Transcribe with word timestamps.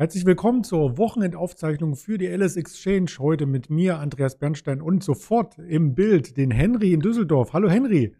Herzlich 0.00 0.26
willkommen 0.26 0.62
zur 0.62 0.96
Wochenendaufzeichnung 0.96 1.96
für 1.96 2.18
die 2.18 2.28
LS 2.28 2.54
Exchange. 2.54 3.10
Heute 3.18 3.46
mit 3.46 3.68
mir, 3.68 3.98
Andreas 3.98 4.38
Bernstein, 4.38 4.80
und 4.80 5.02
sofort 5.02 5.58
im 5.58 5.96
Bild 5.96 6.36
den 6.36 6.52
Henry 6.52 6.92
in 6.92 7.00
Düsseldorf. 7.00 7.52
Hallo 7.52 7.68
Henry. 7.68 8.14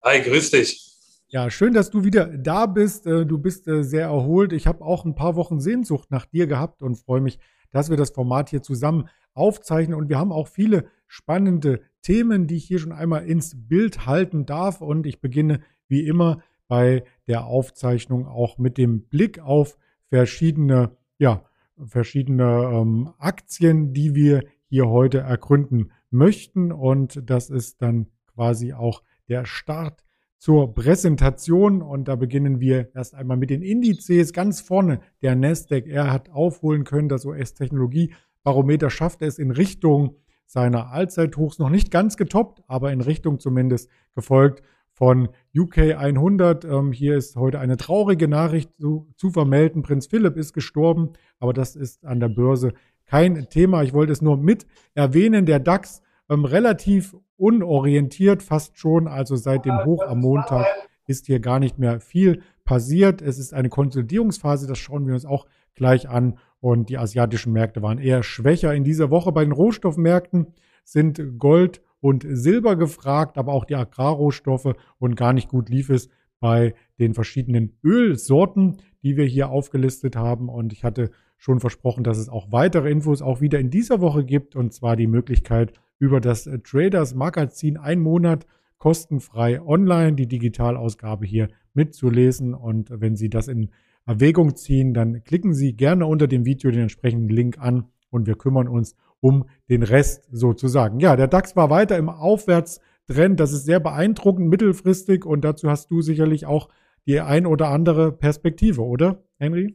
Hi, 0.00 0.22
grüß 0.22 0.52
dich. 0.52 0.90
Ja, 1.28 1.50
schön, 1.50 1.74
dass 1.74 1.90
du 1.90 2.02
wieder 2.02 2.28
da 2.28 2.64
bist. 2.64 3.06
Äh, 3.06 3.26
du 3.26 3.36
bist 3.36 3.68
äh, 3.68 3.84
sehr 3.84 4.06
erholt. 4.06 4.54
Ich 4.54 4.66
habe 4.66 4.82
auch 4.82 5.04
ein 5.04 5.14
paar 5.14 5.36
Wochen 5.36 5.60
Sehnsucht 5.60 6.10
nach 6.10 6.24
dir 6.24 6.46
gehabt 6.46 6.80
und 6.82 6.96
freue 6.96 7.20
mich, 7.20 7.38
dass 7.72 7.90
wir 7.90 7.98
das 7.98 8.08
Format 8.08 8.48
hier 8.48 8.62
zusammen 8.62 9.10
aufzeichnen. 9.34 9.98
Und 9.98 10.08
wir 10.08 10.18
haben 10.18 10.32
auch 10.32 10.48
viele 10.48 10.86
spannende 11.08 11.82
Themen, 12.00 12.46
die 12.46 12.56
ich 12.56 12.64
hier 12.64 12.78
schon 12.78 12.92
einmal 12.92 13.26
ins 13.26 13.52
Bild 13.54 14.06
halten 14.06 14.46
darf. 14.46 14.80
Und 14.80 15.04
ich 15.06 15.20
beginne 15.20 15.60
wie 15.88 16.06
immer 16.06 16.42
bei 16.68 17.04
der 17.26 17.44
Aufzeichnung 17.44 18.26
auch 18.26 18.56
mit 18.56 18.78
dem 18.78 19.02
Blick 19.10 19.40
auf 19.40 19.76
verschiedene 20.08 20.96
ja, 21.18 21.44
verschiedene 21.86 22.70
ähm, 22.72 23.12
Aktien, 23.18 23.92
die 23.92 24.14
wir 24.14 24.42
hier 24.68 24.88
heute 24.88 25.18
ergründen 25.18 25.92
möchten. 26.10 26.72
Und 26.72 27.22
das 27.28 27.50
ist 27.50 27.82
dann 27.82 28.06
quasi 28.34 28.72
auch 28.72 29.02
der 29.28 29.44
Start 29.44 30.04
zur 30.38 30.74
Präsentation. 30.74 31.82
Und 31.82 32.08
da 32.08 32.16
beginnen 32.16 32.60
wir 32.60 32.94
erst 32.94 33.14
einmal 33.14 33.36
mit 33.36 33.50
den 33.50 33.62
Indizes. 33.62 34.32
Ganz 34.32 34.60
vorne 34.60 35.00
der 35.22 35.36
Nasdaq. 35.36 35.86
Er 35.86 36.12
hat 36.12 36.30
aufholen 36.30 36.84
können. 36.84 37.08
Das 37.08 37.24
US-Technologie-Barometer 37.24 38.90
schafft 38.90 39.22
es 39.22 39.38
in 39.38 39.50
Richtung 39.50 40.16
seiner 40.46 40.90
Allzeithochs 40.92 41.58
noch 41.58 41.68
nicht 41.68 41.90
ganz 41.90 42.16
getoppt, 42.16 42.62
aber 42.66 42.90
in 42.90 43.02
Richtung 43.02 43.38
zumindest 43.38 43.90
gefolgt 44.14 44.62
von 44.98 45.28
UK 45.56 45.94
100. 45.96 46.64
Ähm, 46.64 46.90
hier 46.90 47.16
ist 47.16 47.36
heute 47.36 47.60
eine 47.60 47.76
traurige 47.76 48.26
Nachricht 48.26 48.72
zu, 48.80 49.06
zu, 49.16 49.30
vermelden. 49.30 49.82
Prinz 49.82 50.08
Philipp 50.08 50.36
ist 50.36 50.52
gestorben, 50.52 51.10
aber 51.38 51.52
das 51.52 51.76
ist 51.76 52.04
an 52.04 52.18
der 52.18 52.28
Börse 52.28 52.72
kein 53.06 53.48
Thema. 53.48 53.84
Ich 53.84 53.94
wollte 53.94 54.12
es 54.12 54.22
nur 54.22 54.36
mit 54.36 54.66
erwähnen. 54.94 55.46
Der 55.46 55.60
DAX 55.60 56.02
ähm, 56.28 56.44
relativ 56.44 57.16
unorientiert, 57.36 58.42
fast 58.42 58.76
schon. 58.76 59.06
Also 59.06 59.36
seit 59.36 59.66
dem 59.66 59.84
Hoch 59.84 60.02
am 60.04 60.18
Montag 60.18 60.66
ist 61.06 61.26
hier 61.26 61.38
gar 61.38 61.60
nicht 61.60 61.78
mehr 61.78 62.00
viel 62.00 62.42
passiert. 62.64 63.22
Es 63.22 63.38
ist 63.38 63.54
eine 63.54 63.68
Konsolidierungsphase, 63.68 64.66
das 64.66 64.78
schauen 64.78 65.06
wir 65.06 65.14
uns 65.14 65.24
auch 65.24 65.46
gleich 65.76 66.08
an. 66.08 66.38
Und 66.58 66.88
die 66.88 66.98
asiatischen 66.98 67.52
Märkte 67.52 67.82
waren 67.82 67.98
eher 67.98 68.24
schwächer 68.24 68.74
in 68.74 68.82
dieser 68.82 69.10
Woche. 69.10 69.30
Bei 69.30 69.44
den 69.44 69.52
Rohstoffmärkten 69.52 70.48
sind 70.82 71.38
Gold 71.38 71.82
und 72.00 72.24
Silber 72.28 72.76
gefragt, 72.76 73.38
aber 73.38 73.52
auch 73.52 73.64
die 73.64 73.74
Agrarrohstoffe 73.74 74.74
und 74.98 75.16
gar 75.16 75.32
nicht 75.32 75.48
gut 75.48 75.68
lief 75.68 75.90
es 75.90 76.08
bei 76.40 76.74
den 76.98 77.14
verschiedenen 77.14 77.76
Ölsorten, 77.82 78.78
die 79.02 79.16
wir 79.16 79.24
hier 79.24 79.50
aufgelistet 79.50 80.16
haben. 80.16 80.48
Und 80.48 80.72
ich 80.72 80.84
hatte 80.84 81.10
schon 81.36 81.60
versprochen, 81.60 82.04
dass 82.04 82.18
es 82.18 82.28
auch 82.28 82.50
weitere 82.50 82.90
Infos 82.90 83.22
auch 83.22 83.40
wieder 83.40 83.58
in 83.58 83.70
dieser 83.70 84.00
Woche 84.00 84.24
gibt 84.24 84.56
und 84.56 84.72
zwar 84.72 84.96
die 84.96 85.06
Möglichkeit 85.06 85.72
über 85.98 86.20
das 86.20 86.46
äh, 86.46 86.58
Traders 86.60 87.14
Magazin 87.14 87.76
ein 87.76 88.00
Monat 88.00 88.46
kostenfrei 88.78 89.60
online 89.60 90.14
die 90.14 90.28
Digitalausgabe 90.28 91.26
hier 91.26 91.48
mitzulesen. 91.74 92.54
Und 92.54 92.90
wenn 92.92 93.16
Sie 93.16 93.28
das 93.28 93.48
in 93.48 93.70
Erwägung 94.06 94.56
ziehen, 94.56 94.94
dann 94.94 95.24
klicken 95.24 95.52
Sie 95.52 95.74
gerne 95.74 96.06
unter 96.06 96.28
dem 96.28 96.44
Video 96.44 96.70
den 96.70 96.82
entsprechenden 96.82 97.28
Link 97.28 97.58
an 97.58 97.88
und 98.10 98.26
wir 98.26 98.36
kümmern 98.36 98.68
uns 98.68 98.92
um 98.92 98.98
den 99.22 99.82
Rest 99.82 100.28
sozusagen. 100.30 101.00
Ja, 101.00 101.16
der 101.16 101.28
DAX 101.28 101.56
war 101.56 101.70
weiter 101.70 101.96
im 101.96 102.08
Aufwärtstrend. 102.08 103.38
Das 103.40 103.52
ist 103.52 103.64
sehr 103.64 103.80
beeindruckend 103.80 104.48
mittelfristig 104.48 105.24
und 105.24 105.42
dazu 105.42 105.68
hast 105.70 105.90
du 105.90 106.02
sicherlich 106.02 106.46
auch 106.46 106.68
die 107.06 107.20
ein 107.20 107.46
oder 107.46 107.68
andere 107.68 108.12
Perspektive, 108.12 108.82
oder, 108.82 109.24
Henry? 109.38 109.74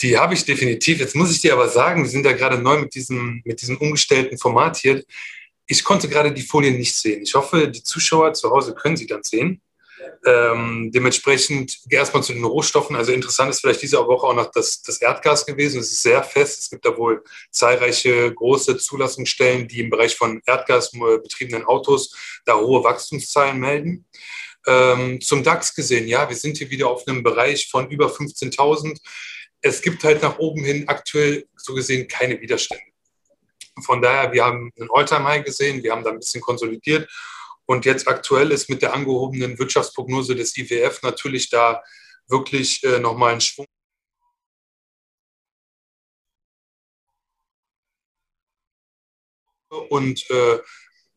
Die 0.00 0.18
habe 0.18 0.34
ich 0.34 0.44
definitiv. 0.44 1.00
Jetzt 1.00 1.14
muss 1.16 1.30
ich 1.30 1.40
dir 1.40 1.52
aber 1.52 1.68
sagen, 1.68 2.02
wir 2.02 2.10
sind 2.10 2.24
ja 2.26 2.32
gerade 2.32 2.58
neu 2.58 2.80
mit 2.80 2.94
diesem, 2.94 3.42
mit 3.44 3.60
diesem 3.60 3.76
umgestellten 3.78 4.38
Format 4.38 4.76
hier. 4.76 5.04
Ich 5.66 5.84
konnte 5.84 6.08
gerade 6.08 6.32
die 6.32 6.42
Folien 6.42 6.76
nicht 6.76 6.94
sehen. 6.96 7.22
Ich 7.22 7.34
hoffe, 7.34 7.68
die 7.68 7.82
Zuschauer 7.82 8.32
zu 8.34 8.50
Hause 8.50 8.74
können 8.74 8.96
sie 8.96 9.06
dann 9.06 9.22
sehen. 9.22 9.60
Ähm, 10.26 10.90
dementsprechend 10.92 11.78
erstmal 11.88 12.22
zu 12.22 12.32
den 12.32 12.44
Rohstoffen. 12.44 12.96
Also 12.96 13.12
interessant 13.12 13.50
ist 13.50 13.60
vielleicht 13.60 13.82
diese 13.82 13.98
Woche 13.98 14.26
auch 14.26 14.34
noch 14.34 14.50
das, 14.50 14.82
das 14.82 15.00
Erdgas 15.00 15.46
gewesen. 15.46 15.80
Es 15.80 15.92
ist 15.92 16.02
sehr 16.02 16.22
fest. 16.22 16.58
Es 16.58 16.70
gibt 16.70 16.84
da 16.84 16.96
wohl 16.96 17.22
zahlreiche 17.50 18.32
große 18.34 18.76
Zulassungsstellen, 18.76 19.68
die 19.68 19.80
im 19.80 19.90
Bereich 19.90 20.16
von 20.16 20.42
Erdgas 20.44 20.90
betriebenen 20.90 21.64
Autos 21.64 22.14
da 22.44 22.56
hohe 22.56 22.84
Wachstumszahlen 22.84 23.58
melden. 23.58 24.06
Ähm, 24.66 25.20
zum 25.20 25.44
DAX 25.44 25.74
gesehen, 25.74 26.08
ja, 26.08 26.28
wir 26.28 26.36
sind 26.36 26.58
hier 26.58 26.70
wieder 26.70 26.88
auf 26.88 27.06
einem 27.06 27.22
Bereich 27.22 27.68
von 27.70 27.88
über 27.88 28.08
15.000. 28.08 28.98
Es 29.60 29.80
gibt 29.80 30.02
halt 30.02 30.22
nach 30.22 30.38
oben 30.38 30.64
hin 30.64 30.88
aktuell 30.88 31.46
so 31.56 31.72
gesehen 31.72 32.08
keine 32.08 32.40
Widerstände. 32.40 32.82
Von 33.84 34.02
daher, 34.02 34.32
wir 34.32 34.44
haben 34.44 34.72
einen 34.78 34.88
All-Time-High 34.92 35.44
gesehen, 35.44 35.82
wir 35.82 35.92
haben 35.92 36.02
da 36.02 36.10
ein 36.10 36.18
bisschen 36.18 36.40
konsolidiert 36.40 37.08
und 37.66 37.84
jetzt 37.84 38.08
aktuell 38.08 38.52
ist 38.52 38.70
mit 38.70 38.82
der 38.82 38.94
angehobenen 38.94 39.58
Wirtschaftsprognose 39.58 40.34
des 40.36 40.56
IWF 40.56 41.02
natürlich 41.02 41.50
da 41.50 41.82
wirklich 42.28 42.82
äh, 42.84 42.98
nochmal 43.00 43.34
ein 43.34 43.40
Schwung. 43.40 43.66
Und 49.90 50.28
äh, 50.30 50.58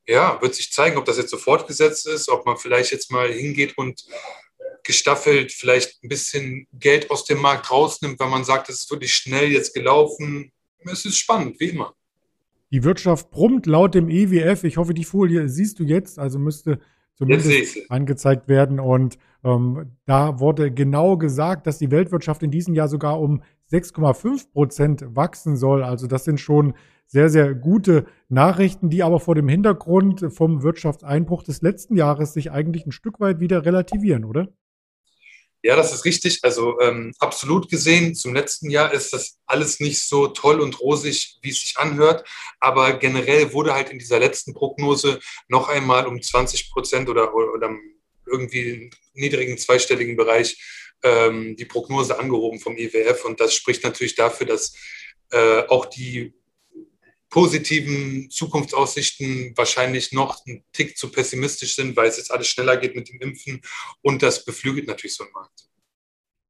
ja, 0.08 0.42
wird 0.42 0.56
sich 0.56 0.72
zeigen, 0.72 0.98
ob 0.98 1.06
das 1.06 1.18
jetzt 1.18 1.30
so 1.30 1.38
fortgesetzt 1.38 2.08
ist, 2.08 2.30
ob 2.30 2.46
man 2.46 2.58
vielleicht 2.58 2.92
jetzt 2.92 3.12
mal 3.12 3.32
hingeht 3.32 3.78
und 3.78 4.04
gestaffelt 4.84 5.52
vielleicht 5.52 6.04
ein 6.04 6.10
bisschen 6.10 6.68
Geld 6.74 7.12
aus 7.12 7.26
dem 7.26 7.40
Markt 7.40 7.70
rausnimmt, 7.70 8.20
weil 8.20 8.30
man 8.30 8.44
sagt, 8.44 8.70
es 8.70 8.82
ist 8.82 8.92
wirklich 8.92 9.14
schnell 9.14 9.52
jetzt 9.52 9.74
gelaufen. 9.74 10.52
Es 10.80 11.06
ist 11.06 11.18
spannend, 11.18 11.60
wie 11.60 11.70
immer. 11.70 11.96
Die 12.72 12.84
Wirtschaft 12.84 13.32
brummt 13.32 13.66
laut 13.66 13.96
dem 13.96 14.10
EWF. 14.10 14.64
Ich 14.64 14.78
hoffe, 14.78 14.94
die 14.94 15.04
Folie 15.04 15.50
siehst 15.50 15.80
du 15.80 15.84
jetzt, 15.84 16.20
also 16.20 16.38
müsste 16.38 16.80
zumindest 17.16 17.92
angezeigt 17.92 18.48
werden. 18.48 18.80
Und 18.80 19.18
ähm, 19.44 19.98
da 20.06 20.40
wurde 20.40 20.72
genau 20.72 21.18
gesagt, 21.18 21.68
dass 21.68 21.80
die 21.80 21.92
Weltwirtschaft 21.92 22.44
in 22.44 22.52
diesem 22.52 22.76
Jahr 22.76 22.88
sogar 22.88 23.20
um 23.20 23.42
6,5 23.72 24.52
Prozent 24.52 25.06
wachsen 25.16 25.58
soll. 25.58 25.84
Also 25.84 26.08
das 26.08 26.24
sind 26.24 26.40
schon 26.40 26.74
sehr, 27.08 27.30
sehr 27.30 27.56
gute 27.56 28.06
Nachrichten, 28.30 28.90
die 28.90 29.04
aber 29.04 29.20
vor 29.20 29.36
dem 29.36 29.48
Hintergrund 29.48 30.28
vom 30.30 30.62
Wirtschaftseinbruch 30.62 31.44
des 31.44 31.62
letzten 31.62 31.96
Jahres 31.96 32.34
sich 32.34 32.52
eigentlich 32.52 32.86
ein 32.86 32.92
Stück 32.92 33.20
weit 33.20 33.40
wieder 33.40 33.66
relativieren, 33.66 34.26
oder? 34.26 34.50
Ja, 35.62 35.76
das 35.76 35.94
ist 35.94 36.06
richtig. 36.06 36.40
Also 36.44 36.80
ähm, 36.80 37.14
absolut 37.20 37.70
gesehen, 37.70 38.16
zum 38.16 38.34
letzten 38.34 38.70
Jahr 38.70 38.94
ist 38.94 39.12
das 39.12 39.40
alles 39.46 39.82
nicht 39.82 40.00
so 40.02 40.28
toll 40.28 40.62
und 40.62 40.80
rosig, 40.80 41.38
wie 41.42 41.50
es 41.50 41.62
sich 41.62 41.78
anhört. 41.78 42.28
Aber 42.62 42.94
generell 42.94 43.52
wurde 43.52 43.74
halt 43.74 43.90
in 43.90 44.00
dieser 44.00 44.20
letzten 44.20 44.54
Prognose 44.54 45.20
noch 45.50 45.68
einmal 45.68 46.08
um 46.08 46.22
20 46.22 46.72
Prozent 46.72 47.10
oder, 47.10 47.34
oder 47.34 47.76
irgendwie 48.26 48.90
niedrigen 49.14 49.58
zweistelligen 49.58 50.16
Bereich 50.16 50.58
ähm, 51.04 51.58
die 51.58 51.66
Prognose 51.66 52.18
angehoben 52.18 52.60
vom 52.60 52.78
IWF. 52.78 53.26
Und 53.26 53.42
das 53.42 53.54
spricht 53.54 53.84
natürlich 53.84 54.16
dafür, 54.16 54.48
dass 54.48 54.74
äh, 55.32 55.64
auch 55.68 55.88
die 55.88 56.34
positiven 57.30 58.30
Zukunftsaussichten 58.30 59.54
wahrscheinlich 59.56 60.12
noch 60.12 60.46
ein 60.48 60.64
Tick 60.74 60.98
zu 60.98 61.12
pessimistisch 61.12 61.76
sind, 61.76 61.96
weil 61.96 62.08
es 62.08 62.18
jetzt 62.18 62.32
alles 62.32 62.48
schneller 62.48 62.78
geht 62.78 62.96
mit 62.96 63.10
dem 63.10 63.20
Impfen 63.22 63.62
und 64.02 64.24
das 64.24 64.46
beflügelt 64.46 64.88
natürlich 64.88 65.16
so 65.16 65.24
einen 65.24 65.34
Markt. 65.34 65.70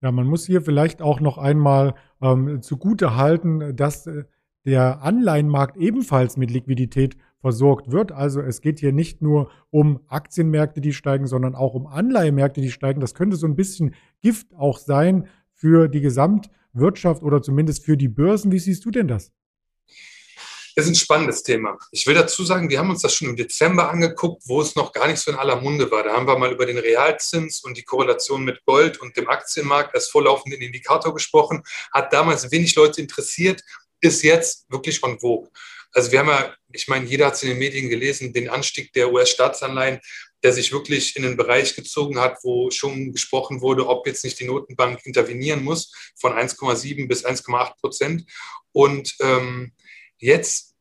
Ja, 0.02 0.12
man 0.12 0.28
muss 0.28 0.46
hier 0.46 0.62
vielleicht 0.62 1.02
auch 1.02 1.20
noch 1.20 1.38
einmal 1.38 1.96
ähm, 2.22 2.62
zugute 2.62 3.18
halten, 3.18 3.76
dass 3.76 4.08
äh, 4.08 4.24
der 4.66 5.02
Anleihenmarkt 5.02 5.78
ebenfalls 5.78 6.38
mit 6.38 6.52
Liquidität 6.52 7.18
versorgt 7.42 7.92
wird. 7.92 8.12
Also 8.12 8.42
es 8.42 8.62
geht 8.62 8.80
hier 8.80 8.92
nicht 8.92 9.22
nur 9.22 9.50
um 9.70 10.02
Aktienmärkte, 10.08 10.82
die 10.82 10.94
steigen, 10.94 11.28
sondern 11.28 11.56
auch 11.56 11.74
um 11.74 11.88
Anleihemärkte, 11.88 12.62
die 12.62 12.72
steigen. 12.72 13.02
Das 13.02 13.14
könnte 13.14 13.36
so 13.38 13.48
ein 13.48 13.56
bisschen 13.56 13.96
Gift 14.22 14.54
auch 14.56 14.78
sein 14.78 15.28
für 15.54 15.88
die 15.88 16.02
Gesamtwirtschaft 16.02 17.24
oder 17.24 17.42
zumindest 17.42 17.84
für 17.84 17.98
die 17.98 18.10
Börsen. 18.10 18.52
Wie 18.52 18.60
siehst 18.60 18.86
du 18.86 18.92
denn 18.92 19.08
das? 19.08 19.32
Ist 20.76 20.88
ein 20.88 20.96
spannendes 20.96 21.44
Thema. 21.44 21.78
Ich 21.92 22.06
will 22.08 22.14
dazu 22.14 22.44
sagen, 22.44 22.70
wir 22.70 22.80
haben 22.80 22.90
uns 22.90 23.02
das 23.02 23.16
schon 23.16 23.30
im 23.30 23.36
Dezember 23.36 23.90
angeguckt, 23.90 24.44
wo 24.46 24.62
es 24.62 24.76
noch 24.76 24.92
gar 24.92 25.08
nicht 25.08 25.20
so 25.20 25.32
in 25.32 25.38
aller 25.38 25.60
Munde 25.62 25.90
war. 25.92 26.04
Da 26.04 26.14
haben 26.14 26.28
wir 26.28 26.38
mal 26.38 26.52
über 26.52 26.66
den 26.66 26.78
Realzins 26.78 27.64
und 27.64 27.78
die 27.78 27.84
Korrelation 27.84 28.44
mit 28.44 28.64
Gold 28.66 29.00
und 29.00 29.16
dem 29.18 29.30
Aktienmarkt 29.30 29.96
als 29.96 30.10
vorlaufenden 30.10 30.62
Indikator 30.62 31.14
gesprochen. 31.14 31.64
Hat 31.94 32.14
damals 32.14 32.52
wenig 32.52 32.76
Leute 32.76 33.02
interessiert, 33.02 33.62
ist 34.02 34.24
jetzt 34.24 34.66
wirklich 34.70 35.04
on 35.04 35.20
vogue. 35.20 35.50
Also 35.92 36.12
wir 36.12 36.20
haben 36.20 36.30
ja, 36.30 36.54
ich 36.72 36.88
meine, 36.88 37.06
jeder 37.06 37.28
hat 37.28 37.34
es 37.34 37.44
in 37.44 37.50
den 37.50 37.58
Medien 37.58 37.90
gelesen, 37.90 38.32
den 38.32 38.50
Anstieg 38.50 38.94
der 38.94 39.12
US-Staatsanleihen, 39.12 40.00
der 40.44 40.54
sich 40.54 40.72
wirklich 40.72 41.16
in 41.16 41.24
den 41.24 41.36
Bereich 41.36 41.76
gezogen 41.76 42.20
hat, 42.20 42.38
wo 42.44 42.70
schon 42.72 43.12
gesprochen 43.12 43.62
wurde, 43.62 43.88
ob 43.88 44.06
jetzt 44.08 44.24
nicht 44.24 44.40
die 44.40 44.46
Notenbank 44.46 45.06
intervenieren 45.06 45.64
muss, 45.64 45.92
von 46.16 46.34
1,7 46.34 47.08
bis 47.08 47.26
1,8 47.26 47.74
Prozent. 47.80 48.26
Und 48.72 49.16
ähm, 49.20 49.74
jetzt 50.20 50.76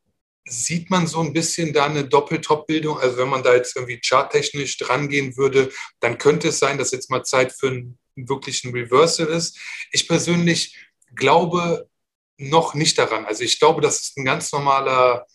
sieht 0.46 0.90
man 0.90 1.06
so 1.06 1.20
ein 1.20 1.32
bisschen 1.32 1.72
da 1.72 1.86
eine 1.86 2.04
Doppeltop-Bildung. 2.04 2.98
Also 2.98 3.18
wenn 3.18 3.28
man 3.28 3.42
da 3.42 3.54
jetzt 3.54 3.76
irgendwie 3.76 4.00
charttechnisch 4.02 4.78
drangehen 4.78 5.36
würde, 5.36 5.70
dann 6.00 6.18
könnte 6.18 6.48
es 6.48 6.58
sein, 6.58 6.78
dass 6.78 6.90
jetzt 6.90 7.10
mal 7.10 7.24
Zeit 7.24 7.52
für 7.52 7.68
einen 7.68 7.98
wirklichen 8.16 8.72
Reversal 8.72 9.26
ist. 9.26 9.58
Ich 9.92 10.08
persönlich 10.08 10.76
glaube, 11.14 11.88
noch 12.38 12.74
nicht 12.74 12.96
daran. 12.98 13.26
Also 13.26 13.44
ich 13.44 13.58
glaube, 13.58 13.80
das 13.80 14.00
ist 14.00 14.16
ein 14.16 14.24
ganz 14.24 14.52
normaler, 14.52 15.26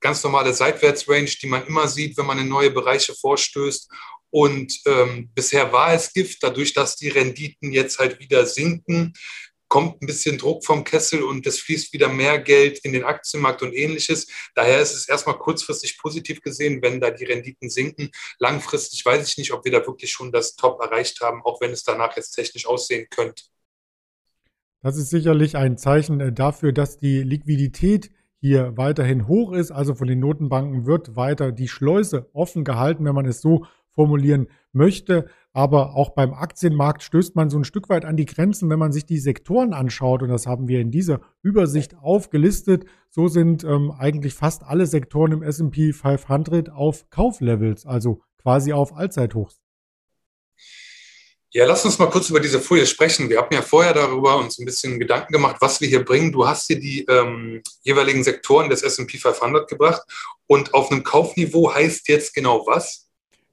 ganz 0.00 0.22
normale 0.22 0.52
Seitwärtsrange, 0.52 1.30
die 1.42 1.46
man 1.46 1.66
immer 1.66 1.88
sieht, 1.88 2.16
wenn 2.16 2.26
man 2.26 2.38
in 2.38 2.48
neue 2.48 2.70
Bereiche 2.70 3.14
vorstößt. 3.14 3.90
Und 4.30 4.78
ähm, 4.86 5.30
bisher 5.34 5.72
war 5.72 5.92
es 5.92 6.12
Gift, 6.12 6.42
dadurch, 6.42 6.72
dass 6.72 6.96
die 6.96 7.08
Renditen 7.08 7.72
jetzt 7.72 7.98
halt 7.98 8.20
wieder 8.20 8.46
sinken, 8.46 9.14
kommt 9.70 10.02
ein 10.02 10.06
bisschen 10.06 10.36
Druck 10.36 10.66
vom 10.66 10.84
Kessel 10.84 11.22
und 11.22 11.46
es 11.46 11.60
fließt 11.60 11.94
wieder 11.94 12.08
mehr 12.08 12.38
Geld 12.40 12.80
in 12.80 12.92
den 12.92 13.04
Aktienmarkt 13.04 13.62
und 13.62 13.72
ähnliches. 13.72 14.26
Daher 14.54 14.80
ist 14.80 14.94
es 14.94 15.08
erstmal 15.08 15.38
kurzfristig 15.38 15.96
positiv 15.96 16.42
gesehen, 16.42 16.82
wenn 16.82 17.00
da 17.00 17.10
die 17.10 17.24
Renditen 17.24 17.70
sinken. 17.70 18.10
Langfristig 18.38 19.06
weiß 19.06 19.26
ich 19.30 19.38
nicht, 19.38 19.52
ob 19.52 19.64
wir 19.64 19.72
da 19.72 19.86
wirklich 19.86 20.10
schon 20.10 20.32
das 20.32 20.56
Top 20.56 20.80
erreicht 20.82 21.20
haben, 21.22 21.40
auch 21.44 21.60
wenn 21.60 21.70
es 21.70 21.84
danach 21.84 22.16
jetzt 22.16 22.32
technisch 22.32 22.66
aussehen 22.66 23.06
könnte. 23.08 23.44
Das 24.82 24.96
ist 24.96 25.10
sicherlich 25.10 25.56
ein 25.56 25.78
Zeichen 25.78 26.20
äh, 26.20 26.32
dafür, 26.32 26.72
dass 26.72 26.98
die 26.98 27.22
Liquidität 27.22 28.10
hier 28.40 28.76
weiterhin 28.76 29.28
hoch 29.28 29.52
ist. 29.52 29.70
Also 29.70 29.94
von 29.94 30.08
den 30.08 30.18
Notenbanken 30.18 30.86
wird 30.86 31.14
weiter 31.14 31.52
die 31.52 31.68
Schleuse 31.68 32.28
offen 32.32 32.64
gehalten, 32.64 33.04
wenn 33.04 33.14
man 33.14 33.26
es 33.26 33.40
so 33.40 33.66
formulieren 34.00 34.48
möchte. 34.72 35.26
Aber 35.52 35.94
auch 35.94 36.10
beim 36.10 36.32
Aktienmarkt 36.32 37.02
stößt 37.02 37.36
man 37.36 37.50
so 37.50 37.58
ein 37.58 37.64
Stück 37.64 37.90
weit 37.90 38.06
an 38.06 38.16
die 38.16 38.24
Grenzen, 38.24 38.70
wenn 38.70 38.78
man 38.78 38.92
sich 38.92 39.04
die 39.04 39.18
Sektoren 39.18 39.74
anschaut. 39.74 40.22
Und 40.22 40.30
das 40.30 40.46
haben 40.46 40.68
wir 40.68 40.80
in 40.80 40.90
dieser 40.90 41.20
Übersicht 41.42 41.96
aufgelistet. 42.00 42.86
So 43.10 43.28
sind 43.28 43.62
ähm, 43.62 43.90
eigentlich 43.90 44.32
fast 44.32 44.62
alle 44.62 44.86
Sektoren 44.86 45.32
im 45.32 45.42
SP 45.44 45.92
500 45.92 46.70
auf 46.70 47.10
Kauflevels, 47.10 47.84
also 47.84 48.22
quasi 48.40 48.72
auf 48.72 48.96
Allzeithochs. 48.96 49.60
Ja, 51.52 51.66
lass 51.66 51.84
uns 51.84 51.98
mal 51.98 52.08
kurz 52.08 52.30
über 52.30 52.40
diese 52.40 52.60
Folie 52.60 52.86
sprechen. 52.86 53.28
Wir 53.28 53.38
haben 53.38 53.52
ja 53.52 53.60
vorher 53.60 53.92
darüber 53.92 54.38
uns 54.38 54.58
ein 54.58 54.64
bisschen 54.64 55.00
Gedanken 55.00 55.32
gemacht, 55.32 55.56
was 55.58 55.80
wir 55.80 55.88
hier 55.88 56.04
bringen. 56.04 56.30
Du 56.30 56.46
hast 56.46 56.68
hier 56.68 56.78
die 56.78 57.04
ähm, 57.06 57.60
jeweiligen 57.82 58.22
Sektoren 58.22 58.70
des 58.70 58.82
S&P 58.82 59.18
500 59.18 59.68
gebracht 59.68 60.02
und 60.46 60.72
auf 60.72 60.90
einem 60.90 61.02
Kaufniveau 61.02 61.74
heißt 61.74 62.08
jetzt 62.08 62.34
genau 62.34 62.64
was? 62.66 63.09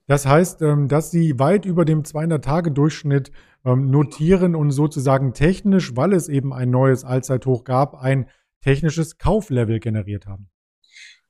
Das 0.08 0.26
heißt, 0.26 0.62
ähm, 0.62 0.88
dass 0.88 1.12
sie 1.12 1.38
weit 1.38 1.66
über 1.66 1.84
dem 1.84 2.04
200-Tage-Durchschnitt 2.04 3.32
ähm, 3.66 3.92
notieren 3.92 4.56
und 4.56 4.72
sozusagen 4.72 5.34
technisch, 5.34 5.96
weil 5.96 6.14
es 6.14 6.30
eben 6.30 6.54
ein 6.54 6.70
neues 6.70 7.04
Allzeithoch 7.04 7.66
gab, 7.66 7.96
ein 7.96 8.30
technisches 8.62 9.18
Kauflevel 9.18 9.80
generiert 9.80 10.26
haben. 10.26 10.50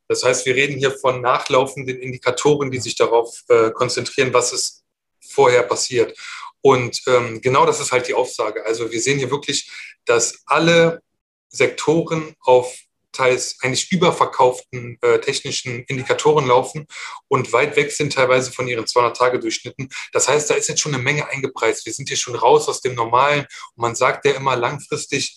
Das 0.07 0.23
heißt, 0.23 0.45
wir 0.45 0.55
reden 0.55 0.77
hier 0.77 0.91
von 0.91 1.21
nachlaufenden 1.21 1.97
Indikatoren, 1.97 2.71
die 2.71 2.79
sich 2.79 2.95
darauf 2.95 3.43
äh, 3.49 3.71
konzentrieren, 3.71 4.33
was 4.33 4.53
ist 4.53 4.85
vorher 5.19 5.63
passiert. 5.63 6.17
Und 6.61 7.01
ähm, 7.07 7.41
genau 7.41 7.65
das 7.65 7.79
ist 7.79 7.91
halt 7.91 8.07
die 8.07 8.13
Aussage. 8.13 8.65
Also 8.65 8.91
wir 8.91 9.01
sehen 9.01 9.17
hier 9.17 9.31
wirklich, 9.31 9.69
dass 10.05 10.43
alle 10.45 11.01
Sektoren 11.49 12.35
auf 12.39 12.77
teils 13.17 13.57
eigentlich 13.61 13.91
überverkauften 13.91 14.97
äh, 15.01 15.19
technischen 15.19 15.83
Indikatoren 15.85 16.47
laufen 16.47 16.87
und 17.27 17.51
weit 17.51 17.75
weg 17.75 17.91
sind 17.91 18.13
teilweise 18.13 18.51
von 18.51 18.67
ihren 18.67 18.85
200-Tage-Durchschnitten. 18.85 19.89
Das 20.13 20.27
heißt, 20.27 20.49
da 20.49 20.53
ist 20.53 20.69
jetzt 20.69 20.81
schon 20.81 20.93
eine 20.93 21.03
Menge 21.03 21.27
eingepreist. 21.27 21.85
Wir 21.85 21.93
sind 21.93 22.07
hier 22.07 22.17
schon 22.17 22.35
raus 22.35 22.67
aus 22.69 22.81
dem 22.81 22.95
Normalen. 22.95 23.41
Und 23.75 23.81
man 23.81 23.95
sagt 23.95 24.25
ja 24.25 24.33
immer, 24.33 24.55
langfristig 24.55 25.35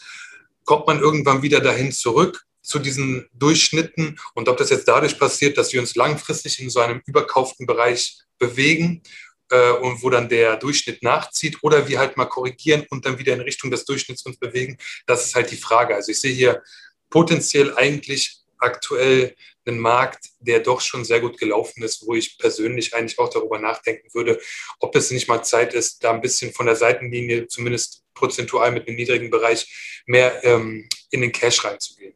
kommt 0.65 0.87
man 0.87 1.01
irgendwann 1.01 1.43
wieder 1.43 1.61
dahin 1.61 1.93
zurück 1.93 2.45
zu 2.63 2.79
diesen 2.79 3.29
Durchschnitten. 3.33 4.21
Und 4.35 4.49
ob 4.49 4.57
das 4.59 4.71
jetzt 4.71 4.87
dadurch 4.87 5.19
passiert, 5.19 5.59
dass 5.59 5.73
wir 5.73 5.81
uns 5.81 5.97
langfristig 5.97 6.61
in 6.61 6.71
so 6.71 6.81
einem 6.81 7.03
überkauften 7.07 7.67
Bereich 7.67 8.19
bewegen 8.39 9.03
äh, 9.51 9.73
und 9.73 10.03
wo 10.03 10.11
dann 10.11 10.29
der 10.29 10.57
Durchschnitt 10.57 11.03
nachzieht 11.03 11.59
oder 11.63 11.89
wir 11.89 11.99
halt 11.99 12.17
mal 12.17 12.27
korrigieren 12.27 12.87
und 12.91 13.05
dann 13.05 13.19
wieder 13.19 13.35
in 13.35 13.41
Richtung 13.41 13.71
des 13.71 13.85
Durchschnitts 13.85 14.25
uns 14.27 14.39
bewegen, 14.39 14.79
das 15.07 15.27
ist 15.27 15.35
halt 15.35 15.51
die 15.51 15.57
Frage. 15.57 15.95
Also 15.95 16.13
ich 16.13 16.21
sehe 16.21 16.35
hier 16.35 16.63
potenziell 17.11 17.75
eigentlich 17.77 18.41
aktuell 18.59 19.35
einen 19.67 19.79
Markt, 19.79 20.31
der 20.41 20.61
doch 20.61 20.81
schon 20.81 21.05
sehr 21.05 21.21
gut 21.21 21.39
gelaufen 21.39 21.83
ist, 21.83 22.07
wo 22.07 22.15
ich 22.15 22.39
persönlich 22.39 22.95
eigentlich 22.95 23.19
auch 23.19 23.29
darüber 23.29 23.59
nachdenken 23.59 24.09
würde, 24.15 24.39
ob 24.79 24.97
es 24.97 25.11
nicht 25.11 25.29
mal 25.29 25.43
Zeit 25.43 25.75
ist, 25.75 26.03
da 26.05 26.13
ein 26.13 26.21
bisschen 26.21 26.53
von 26.53 26.67
der 26.67 26.77
Seitenlinie, 26.77 27.47
zumindest 27.47 28.05
prozentual 28.15 28.73
mit 28.73 28.87
einem 28.87 28.97
niedrigen 28.97 29.31
Bereich, 29.31 30.03
mehr 30.07 30.45
ähm, 30.45 30.89
in 31.11 31.21
den 31.21 31.33
Cash 31.33 31.65
reinzugehen. 31.65 32.15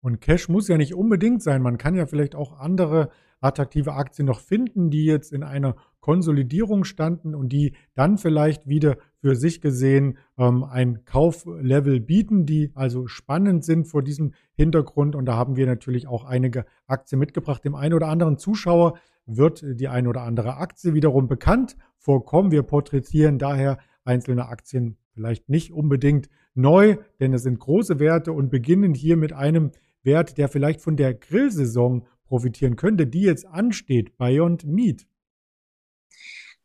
Und 0.00 0.20
Cash 0.20 0.48
muss 0.48 0.68
ja 0.68 0.76
nicht 0.76 0.94
unbedingt 0.94 1.42
sein. 1.42 1.62
Man 1.62 1.78
kann 1.78 1.94
ja 1.94 2.06
vielleicht 2.06 2.34
auch 2.34 2.58
andere 2.58 3.10
attraktive 3.40 3.92
Aktien 3.94 4.26
noch 4.26 4.40
finden, 4.40 4.90
die 4.90 5.04
jetzt 5.04 5.32
in 5.32 5.42
einer 5.42 5.76
Konsolidierung 6.00 6.84
standen 6.84 7.34
und 7.34 7.48
die 7.48 7.74
dann 7.94 8.16
vielleicht 8.16 8.68
wieder 8.68 8.98
für 9.26 9.34
sich 9.34 9.60
gesehen 9.60 10.18
ähm, 10.38 10.62
ein 10.62 11.04
Kauflevel 11.04 11.98
bieten, 11.98 12.46
die 12.46 12.70
also 12.76 13.08
spannend 13.08 13.64
sind 13.64 13.88
vor 13.88 14.04
diesem 14.04 14.34
Hintergrund. 14.54 15.16
Und 15.16 15.26
da 15.26 15.34
haben 15.34 15.56
wir 15.56 15.66
natürlich 15.66 16.06
auch 16.06 16.22
einige 16.22 16.64
Aktien 16.86 17.18
mitgebracht. 17.18 17.64
Dem 17.64 17.74
einen 17.74 17.94
oder 17.94 18.06
anderen 18.06 18.38
Zuschauer 18.38 18.96
wird 19.26 19.64
die 19.80 19.88
eine 19.88 20.08
oder 20.08 20.22
andere 20.22 20.58
Aktie 20.58 20.94
wiederum 20.94 21.26
bekannt 21.26 21.76
vorkommen. 21.96 22.52
Wir 22.52 22.62
porträtieren 22.62 23.40
daher 23.40 23.78
einzelne 24.04 24.46
Aktien 24.46 24.96
vielleicht 25.12 25.48
nicht 25.48 25.72
unbedingt 25.72 26.28
neu, 26.54 26.98
denn 27.18 27.32
es 27.32 27.42
sind 27.42 27.58
große 27.58 27.98
Werte 27.98 28.32
und 28.32 28.48
beginnen 28.48 28.94
hier 28.94 29.16
mit 29.16 29.32
einem 29.32 29.72
Wert, 30.04 30.38
der 30.38 30.48
vielleicht 30.48 30.82
von 30.82 30.96
der 30.96 31.14
Grillsaison 31.14 32.06
profitieren 32.26 32.76
könnte, 32.76 33.08
die 33.08 33.22
jetzt 33.22 33.44
ansteht, 33.44 34.16
Beyond 34.18 34.66
Meat. 34.66 35.04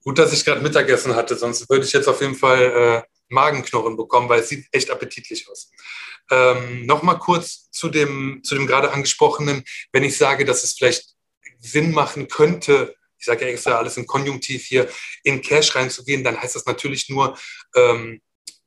Gut, 0.04 0.18
dass 0.18 0.34
ich 0.34 0.44
gerade 0.44 0.62
Mittagessen 0.62 1.16
hatte, 1.16 1.38
sonst 1.38 1.70
würde 1.70 1.86
ich 1.86 1.94
jetzt 1.94 2.08
auf 2.08 2.22
jeden 2.22 2.36
Fall 2.36 2.62
äh, 2.62 3.02
Magenknurren 3.30 3.96
bekommen, 3.96 4.30
weil 4.30 4.42
es 4.42 4.50
sieht 4.50 4.68
echt 4.72 4.90
appetitlich 4.90 5.48
aus. 5.50 5.72
Ähm, 6.30 6.86
Nochmal 6.86 7.20
kurz 7.20 7.70
zu 7.72 7.90
dem, 7.90 8.42
zu 8.44 8.56
dem 8.56 8.68
gerade 8.68 8.92
angesprochenen, 8.92 9.64
wenn 9.92 10.04
ich 10.04 10.18
sage, 10.18 10.46
dass 10.46 10.64
es 10.64 10.74
vielleicht 10.74 11.16
Sinn 11.60 11.92
machen 11.92 12.28
könnte, 12.28 12.96
ich 13.20 13.26
sage 13.26 13.46
ja 13.46 13.52
extra 13.52 13.78
alles 13.78 13.98
im 13.98 14.08
Konjunktiv 14.08 14.66
hier, 14.66 14.90
in 15.24 15.42
Cash 15.42 15.76
reinzugehen, 15.76 16.24
dann 16.24 16.42
heißt 16.42 16.56
das 16.56 16.66
natürlich 16.66 17.08
nur, 17.10 17.38
ähm, 17.76 18.20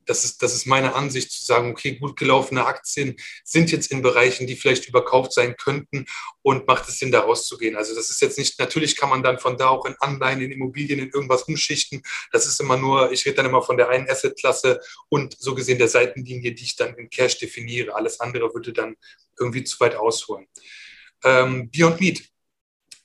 das 0.07 0.25
ist, 0.25 0.43
das 0.43 0.55
ist 0.55 0.67
meine 0.67 0.95
Ansicht, 0.95 1.31
zu 1.31 1.45
sagen, 1.45 1.71
okay, 1.71 1.97
gut 1.97 2.17
gelaufene 2.17 2.67
Aktien 2.67 3.17
sind 3.45 3.71
jetzt 3.73 3.91
in 3.91 4.03
Bereichen, 4.03 4.47
die 4.47 4.57
vielleicht 4.57 4.89
überkauft 4.89 5.33
sein 5.33 5.57
könnten 5.57 6.07
und 6.43 6.67
macht 6.67 6.89
es 6.89 6.99
Sinn, 6.99 7.13
da 7.13 7.21
rauszugehen. 7.21 7.77
Also 7.77 7.95
das 7.95 8.11
ist 8.11 8.21
jetzt 8.21 8.39
nicht, 8.39 8.59
natürlich 8.59 8.97
kann 8.97 9.09
man 9.09 9.23
dann 9.23 9.39
von 9.39 9.57
da 9.57 9.69
auch 9.69 9.87
in 9.87 9.95
Anleihen, 10.01 10.41
in 10.41 10.53
Immobilien, 10.53 10.99
in 10.99 11.11
irgendwas 11.11 11.45
umschichten. 11.45 12.03
Das 12.33 12.47
ist 12.47 12.61
immer 12.61 12.77
nur, 12.77 13.13
ich 13.13 13.25
rede 13.27 13.37
dann 13.37 13.47
immer 13.47 13.63
von 13.63 13.77
der 13.77 13.89
einen 13.89 14.09
Assetklasse 14.09 14.81
und 15.09 15.37
so 15.39 15.55
gesehen 15.55 15.79
der 15.79 15.89
Seitenlinie, 15.89 16.53
die 16.53 16.65
ich 16.65 16.77
dann 16.77 16.95
in 16.97 17.11
Cash 17.11 17.39
definiere. 17.39 17.95
Alles 17.95 18.21
andere 18.21 18.53
würde 18.55 18.73
dann 18.73 18.97
irgendwie 19.39 19.65
zu 19.65 19.81
weit 19.81 19.97
ausholen. 19.97 20.47
Ähm, 21.25 21.71
Beyond 21.71 22.01
Meat 22.01 22.34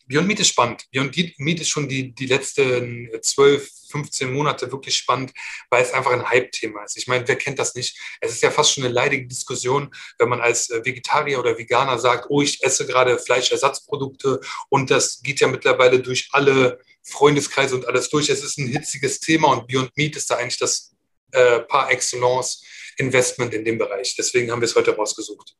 Beyond 0.10 0.28
Meat 0.28 0.40
ist 0.40 0.48
spannend. 0.48 0.86
Beyond 0.92 1.16
Meat 1.38 1.62
ist 1.62 1.70
schon 1.70 1.88
die, 1.88 2.16
die 2.16 2.26
letzten 2.26 3.10
12, 3.22 3.70
15 3.92 4.34
Monate 4.34 4.72
wirklich 4.72 4.98
spannend, 4.98 5.32
weil 5.70 5.84
es 5.84 5.94
einfach 5.94 6.12
ein 6.12 6.28
Hype-Thema 6.28 6.84
ist. 6.84 6.98
Ich 6.98 7.08
meine, 7.08 7.28
wer 7.28 7.36
kennt 7.36 7.60
das 7.60 7.76
nicht? 7.76 7.96
Es 8.20 8.32
ist 8.32 8.42
ja 8.42 8.50
fast 8.50 8.74
schon 8.74 8.84
eine 8.84 8.94
leidige 8.94 9.28
Diskussion, 9.28 9.94
wenn 10.18 10.30
man 10.30 10.42
als 10.42 10.72
äh, 10.72 10.84
Vegetarier 10.84 11.40
oder 11.40 11.60
Veganer 11.60 12.00
sagt, 12.00 12.26
oh, 12.30 12.42
ich 12.42 12.64
esse 12.64 12.88
gerade 12.88 13.20
Fleischersatzprodukte 13.20 14.42
und 14.70 14.90
das 14.90 15.22
geht 15.22 15.42
ja 15.42 15.48
mittlerweile 15.48 16.00
durch 16.00 16.30
alle 16.32 16.80
Freundeskreise 17.04 17.76
und 17.76 17.88
alles 17.88 18.10
durch. 18.10 18.30
Es 18.30 18.44
ist 18.44 18.58
ein 18.58 18.68
hitziges 18.68 19.20
Thema 19.20 19.50
und 19.50 19.68
Beyond 19.68 19.96
Meat 19.96 20.16
ist 20.16 20.32
da 20.32 20.38
eigentlich 20.38 20.58
das 20.58 20.96
äh, 21.34 21.60
par 21.60 21.92
excellence 21.92 22.64
Investment 22.98 23.54
in 23.54 23.64
dem 23.64 23.78
Bereich. 23.78 24.16
Deswegen 24.18 24.52
haben 24.52 24.62
wir 24.62 24.66
es 24.66 24.76
heute 24.76 24.96
rausgesucht. 24.96 25.56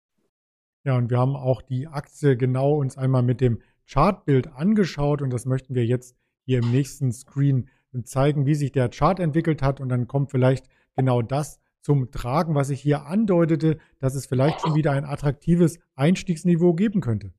Ja, 0.86 0.98
und 0.98 1.12
wir 1.12 1.20
haben 1.20 1.36
auch 1.36 1.62
die 1.62 1.86
Aktie 1.86 2.36
genau 2.36 2.78
uns 2.78 2.98
einmal 2.98 3.22
mit 3.22 3.42
dem 3.42 3.62
Chartbild 3.92 4.54
angeschaut 4.54 5.22
und 5.22 5.32
das 5.32 5.46
möchten 5.46 5.76
wir 5.76 5.86
jetzt 5.86 6.16
hier 6.46 6.60
im 6.60 6.72
nächsten 6.72 7.12
Screen 7.12 7.70
zeigen, 8.04 8.46
wie 8.46 8.56
sich 8.56 8.72
der 8.72 8.90
Chart 8.90 9.20
entwickelt 9.20 9.62
hat 9.62 9.82
und 9.82 9.90
dann 9.90 10.08
kommt 10.08 10.32
vielleicht 10.32 10.68
genau 10.96 11.22
das 11.22 11.60
zum 11.82 12.12
Tragen, 12.12 12.56
was 12.56 12.70
ich 12.70 12.82
hier 12.82 13.06
andeutete, 13.06 13.78
dass 14.00 14.16
es 14.16 14.26
vielleicht 14.26 14.62
schon 14.62 14.76
wieder 14.76 14.92
ein 14.92 15.06
attraktives 15.06 15.80
Einstiegsniveau 15.96 16.74
geben 16.74 17.02
könnte. 17.02 17.34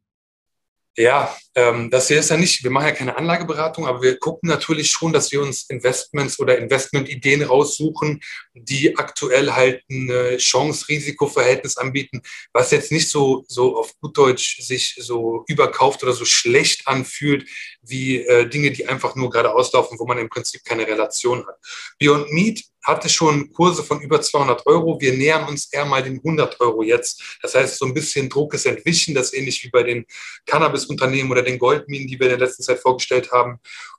Ja, 1.00 1.34
ähm, 1.54 1.88
das 1.88 2.08
hier 2.08 2.18
ist 2.20 2.28
ja 2.28 2.36
nicht, 2.36 2.62
wir 2.62 2.70
machen 2.70 2.88
ja 2.88 2.92
keine 2.92 3.16
Anlageberatung, 3.16 3.86
aber 3.86 4.02
wir 4.02 4.18
gucken 4.18 4.50
natürlich 4.50 4.90
schon, 4.90 5.14
dass 5.14 5.32
wir 5.32 5.40
uns 5.40 5.62
Investments 5.70 6.38
oder 6.38 6.58
Investmentideen 6.58 7.42
raussuchen, 7.42 8.20
die 8.52 8.98
aktuell 8.98 9.50
halt 9.52 9.82
ein 9.88 10.36
Chance-Risiko-Verhältnis 10.36 11.78
anbieten, 11.78 12.20
was 12.52 12.70
jetzt 12.70 12.92
nicht 12.92 13.08
so, 13.08 13.46
so 13.48 13.78
auf 13.78 13.98
gut 13.98 14.18
Deutsch 14.18 14.60
sich 14.60 14.94
so 14.98 15.42
überkauft 15.48 16.02
oder 16.02 16.12
so 16.12 16.26
schlecht 16.26 16.86
anfühlt, 16.86 17.48
wie 17.80 18.18
äh, 18.18 18.46
Dinge, 18.46 18.70
die 18.70 18.86
einfach 18.86 19.16
nur 19.16 19.30
gerade 19.30 19.54
auslaufen, 19.54 19.98
wo 19.98 20.04
man 20.04 20.18
im 20.18 20.28
Prinzip 20.28 20.66
keine 20.66 20.86
Relation 20.86 21.46
hat. 21.46 21.56
Beyond 21.98 22.30
Meat 22.30 22.62
hatte 22.82 23.08
schon 23.08 23.52
Kurse 23.52 23.82
von 23.82 24.00
über 24.00 24.20
200 24.20 24.66
Euro. 24.66 25.00
Wir 25.00 25.12
nähern 25.12 25.48
uns 25.48 25.72
eher 25.72 25.84
mal 25.84 26.02
den 26.02 26.16
100 26.16 26.60
Euro 26.60 26.82
jetzt. 26.82 27.38
Das 27.42 27.54
heißt, 27.54 27.78
so 27.78 27.86
ein 27.86 27.94
bisschen 27.94 28.28
Druck 28.28 28.54
ist 28.54 28.66
entwichen. 28.66 29.14
Das 29.14 29.34
ähnlich 29.34 29.62
wie 29.64 29.70
bei 29.70 29.82
den 29.82 30.06
Cannabis-Unternehmen 30.46 31.30
oder 31.30 31.42
den 31.42 31.58
Goldminen, 31.58 32.06
die 32.06 32.18
wir 32.18 32.30
in 32.30 32.38
der 32.38 32.46
letzten 32.46 32.62
Zeit 32.62 32.78
vorgestellt 32.78 33.30
haben. 33.32 33.58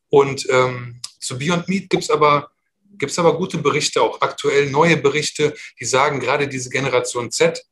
Und 0.10 0.48
ähm, 0.50 1.00
zu 1.20 1.38
Beyond 1.38 1.70
Meat 1.70 1.90
gibt 1.90 2.04
es 2.04 2.10
aber, 2.10 2.52
gibt's 2.98 3.20
aber 3.20 3.38
gute 3.38 3.58
Berichte, 3.58 4.02
auch 4.02 4.20
aktuell 4.22 4.70
neue 4.70 4.98
Berichte, 4.98 5.54
die 5.80 5.86
sagen, 5.86 6.20
gerade 6.20 6.48
diese 6.48 6.70
Generation 6.70 7.32
Z, 7.32 7.64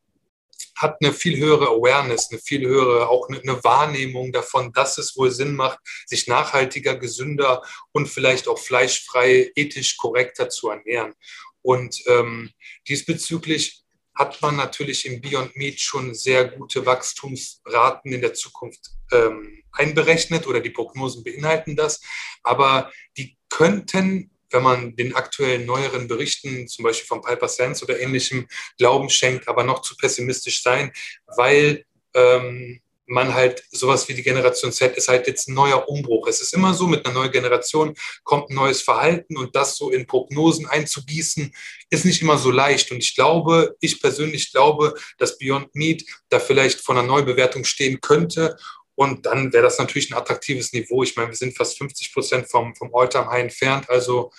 hat 0.79 0.97
eine 1.01 1.13
viel 1.13 1.37
höhere 1.37 1.67
Awareness, 1.67 2.29
eine 2.31 2.39
viel 2.39 2.65
höhere, 2.65 3.09
auch 3.09 3.27
eine, 3.27 3.63
Wahrnehmung 3.63 4.31
davon, 4.31 4.71
dass 4.71 4.97
es 4.97 5.15
wohl 5.17 5.29
Sinn 5.29 5.55
macht, 5.55 5.79
sich 6.05 6.27
nachhaltiger, 6.27 6.95
gesünder 6.95 7.61
und 7.91 8.07
vielleicht 8.07 8.47
auch 8.47 8.57
fleischfrei, 8.57 9.51
ethisch 9.55 9.97
korrekter 9.97 10.49
zu 10.49 10.69
ernähren. 10.69 11.13
Und 11.61 12.01
ähm, 12.07 12.51
diesbezüglich 12.87 13.83
hat 14.15 14.41
man 14.41 14.55
natürlich 14.55 15.05
im 15.05 15.21
Beyond 15.21 15.55
Meat 15.55 15.79
schon 15.79 16.13
sehr 16.13 16.45
gute 16.45 16.85
Wachstumsraten 16.85 18.11
in 18.11 18.21
der 18.21 18.33
Zukunft 18.33 18.91
ähm, 19.11 19.63
einberechnet 19.71 20.47
oder 20.47 20.59
die 20.61 20.71
Prognosen 20.71 21.23
beinhalten 21.23 21.75
das. 21.75 22.01
Aber 22.43 22.91
die 23.17 23.37
könnten, 23.49 24.31
wenn 24.51 24.63
man 24.63 24.95
den 24.95 25.15
aktuellen 25.15 25.65
neueren 25.65 26.07
Berichten, 26.07 26.67
zum 26.67 26.83
Beispiel 26.83 27.07
von 27.07 27.21
Piper 27.21 27.47
Sands 27.47 27.83
oder 27.83 27.99
ähnlichem, 27.99 28.47
Glauben 28.77 29.09
schenkt, 29.09 29.47
aber 29.47 29.63
noch 29.63 29.81
zu 29.81 29.95
pessimistisch 29.95 30.61
sein, 30.61 30.91
weil 31.27 31.85
ähm, 32.13 32.81
man 33.09 33.33
halt 33.33 33.63
sowas 33.71 34.07
wie 34.07 34.13
die 34.13 34.21
Generation 34.21 34.71
Z 34.71 34.95
ist 34.95 35.07
halt 35.07 35.27
jetzt 35.27 35.49
ein 35.49 35.55
neuer 35.55 35.89
Umbruch. 35.89 36.27
Es 36.27 36.41
ist 36.41 36.53
immer 36.53 36.73
so, 36.73 36.85
mit 36.85 37.05
einer 37.05 37.15
neuen 37.15 37.31
Generation 37.31 37.95
kommt 38.23 38.49
ein 38.49 38.55
neues 38.55 38.81
Verhalten 38.81 39.35
und 39.35 39.55
das 39.55 39.75
so 39.77 39.89
in 39.89 40.05
Prognosen 40.05 40.67
einzugießen, 40.67 41.53
ist 41.89 42.05
nicht 42.05 42.21
immer 42.21 42.37
so 42.37 42.51
leicht. 42.51 42.91
Und 42.91 42.97
ich 42.97 43.15
glaube, 43.15 43.75
ich 43.79 43.99
persönlich 43.99 44.51
glaube, 44.51 44.93
dass 45.17 45.39
Beyond 45.39 45.73
Meat 45.73 46.03
da 46.29 46.39
vielleicht 46.39 46.81
vor 46.81 46.95
einer 46.95 47.07
Neubewertung 47.07 47.63
stehen 47.63 47.99
könnte. 47.99 48.57
Und 48.99 49.25
dann 49.25 49.53
wäre 49.53 49.63
das 49.63 49.79
natürlich 49.79 50.11
ein 50.11 50.17
attraktives 50.17 50.73
Niveau. 50.73 51.03
Ich 51.03 51.15
meine, 51.15 51.29
wir 51.29 51.35
sind 51.35 51.55
fast 51.55 51.77
50 51.77 52.13
Prozent 52.13 52.49
vom, 52.49 52.75
vom 52.75 52.93
All-Time-High 52.93 53.43
entfernt. 53.43 53.89
Also 53.89 54.29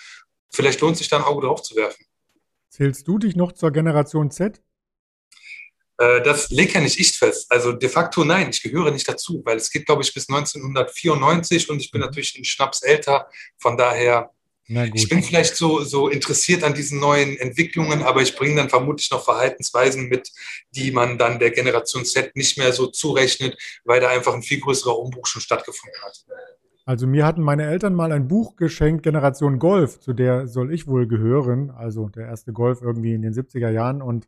vielleicht 0.51 0.79
lohnt 0.81 0.97
sich 0.97 1.09
da 1.09 1.17
ein 1.17 1.23
Auge 1.23 1.47
drauf 1.47 1.63
zu 1.63 1.75
werfen. 1.75 2.05
Zählst 2.69 3.07
du 3.07 3.17
dich 3.17 3.35
noch 3.35 3.53
zur 3.53 3.71
Generation 3.71 4.29
Z? 4.29 4.61
Äh, 5.97 6.21
das 6.21 6.51
legt 6.51 6.75
ja 6.75 6.81
nicht 6.81 6.99
ich 6.99 7.11
fest. 7.17 7.51
Also 7.51 7.71
de 7.71 7.89
facto 7.89 8.23
nein, 8.23 8.51
ich 8.51 8.61
gehöre 8.61 8.91
nicht 8.91 9.07
dazu, 9.07 9.41
weil 9.45 9.57
es 9.57 9.71
geht, 9.71 9.87
glaube 9.87 10.03
ich, 10.03 10.13
bis 10.13 10.29
1994 10.29 11.67
und 11.71 11.79
ich 11.79 11.89
bin 11.89 11.99
mhm. 11.99 12.05
natürlich 12.05 12.37
ein 12.37 12.45
Schnaps 12.45 12.83
älter. 12.83 13.31
Von 13.57 13.77
daher, 13.77 14.29
ich 14.67 15.09
bin 15.09 15.21
vielleicht 15.21 15.55
so, 15.55 15.81
so 15.81 16.07
interessiert 16.07 16.63
an 16.63 16.73
diesen 16.73 16.99
neuen 16.99 17.37
Entwicklungen, 17.37 18.03
aber 18.03 18.21
ich 18.21 18.35
bringe 18.35 18.55
dann 18.55 18.69
vermutlich 18.69 19.11
noch 19.11 19.23
Verhaltensweisen 19.23 20.07
mit, 20.07 20.31
die 20.71 20.91
man 20.91 21.17
dann 21.17 21.39
der 21.39 21.51
Generation 21.51 22.05
Z 22.05 22.35
nicht 22.35 22.57
mehr 22.57 22.71
so 22.71 22.87
zurechnet, 22.87 23.57
weil 23.83 23.99
da 23.99 24.09
einfach 24.09 24.33
ein 24.33 24.43
viel 24.43 24.59
größerer 24.59 24.97
Umbruch 24.97 25.25
schon 25.25 25.41
stattgefunden 25.41 26.01
hat. 26.03 26.25
Also 26.85 27.05
mir 27.05 27.25
hatten 27.25 27.41
meine 27.41 27.65
Eltern 27.67 27.93
mal 27.93 28.11
ein 28.11 28.27
Buch 28.27 28.55
geschenkt, 28.55 29.03
Generation 29.03 29.59
Golf, 29.59 29.99
zu 29.99 30.13
der 30.13 30.47
soll 30.47 30.73
ich 30.73 30.87
wohl 30.87 31.07
gehören. 31.07 31.69
Also 31.69 32.09
der 32.09 32.27
erste 32.27 32.53
Golf 32.53 32.81
irgendwie 32.81 33.13
in 33.13 33.21
den 33.21 33.33
70er 33.33 33.69
Jahren 33.69 34.01
und 34.01 34.27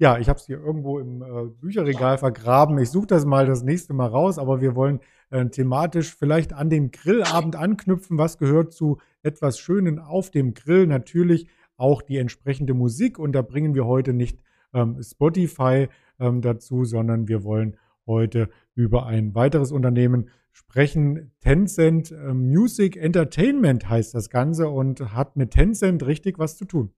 ja, 0.00 0.16
ich 0.18 0.28
habe 0.28 0.38
es 0.38 0.46
hier 0.46 0.58
irgendwo 0.60 1.00
im 1.00 1.22
äh, 1.22 1.50
Bücherregal 1.60 2.18
vergraben. 2.18 2.78
Ich 2.78 2.90
suche 2.90 3.08
das 3.08 3.24
mal 3.24 3.46
das 3.46 3.64
nächste 3.64 3.94
Mal 3.94 4.06
raus, 4.06 4.38
aber 4.38 4.60
wir 4.60 4.76
wollen 4.76 5.00
äh, 5.30 5.44
thematisch 5.46 6.14
vielleicht 6.14 6.52
an 6.52 6.70
den 6.70 6.92
Grillabend 6.92 7.56
anknüpfen. 7.56 8.16
Was 8.16 8.38
gehört 8.38 8.72
zu 8.72 8.98
etwas 9.28 9.58
Schönen 9.58 9.98
auf 9.98 10.30
dem 10.30 10.54
Grill? 10.54 10.86
Natürlich 10.86 11.48
auch 11.76 12.02
die 12.02 12.16
entsprechende 12.16 12.74
Musik. 12.74 13.18
Und 13.18 13.32
da 13.32 13.42
bringen 13.42 13.74
wir 13.74 13.86
heute 13.86 14.12
nicht 14.12 14.38
ähm, 14.74 15.00
Spotify 15.02 15.88
ähm, 16.18 16.40
dazu, 16.42 16.84
sondern 16.84 17.28
wir 17.28 17.44
wollen 17.44 17.76
heute 18.06 18.48
über 18.74 19.06
ein 19.06 19.34
weiteres 19.34 19.70
Unternehmen 19.70 20.30
sprechen. 20.52 21.32
Tencent 21.40 22.10
äh, 22.10 22.34
Music 22.34 22.96
Entertainment 22.96 23.88
heißt 23.88 24.14
das 24.14 24.30
Ganze 24.30 24.68
und 24.68 25.12
hat 25.12 25.36
mit 25.36 25.52
Tencent 25.52 26.04
richtig 26.06 26.38
was 26.38 26.56
zu 26.56 26.64
tun. 26.64 26.92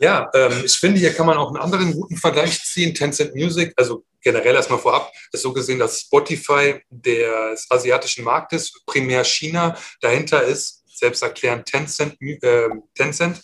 Ja, 0.00 0.30
ähm, 0.34 0.52
ich 0.64 0.78
finde, 0.78 1.00
hier 1.00 1.12
kann 1.12 1.26
man 1.26 1.36
auch 1.36 1.48
einen 1.48 1.56
anderen 1.56 1.92
guten 1.92 2.16
Vergleich 2.16 2.62
ziehen. 2.62 2.94
Tencent 2.94 3.34
Music, 3.34 3.72
also 3.76 4.04
generell 4.20 4.54
erstmal 4.54 4.78
vorab, 4.78 5.12
ist 5.32 5.42
so 5.42 5.52
gesehen, 5.52 5.78
dass 5.78 6.00
Spotify 6.02 6.80
des 6.90 7.66
asiatischen 7.70 8.24
Marktes, 8.24 8.72
primär 8.86 9.24
China, 9.24 9.76
dahinter 10.00 10.42
ist, 10.42 10.77
selbst 10.98 11.22
erklären 11.22 11.64
Tencent. 11.64 12.20
Äh, 12.20 12.68
Tencent. 12.94 13.42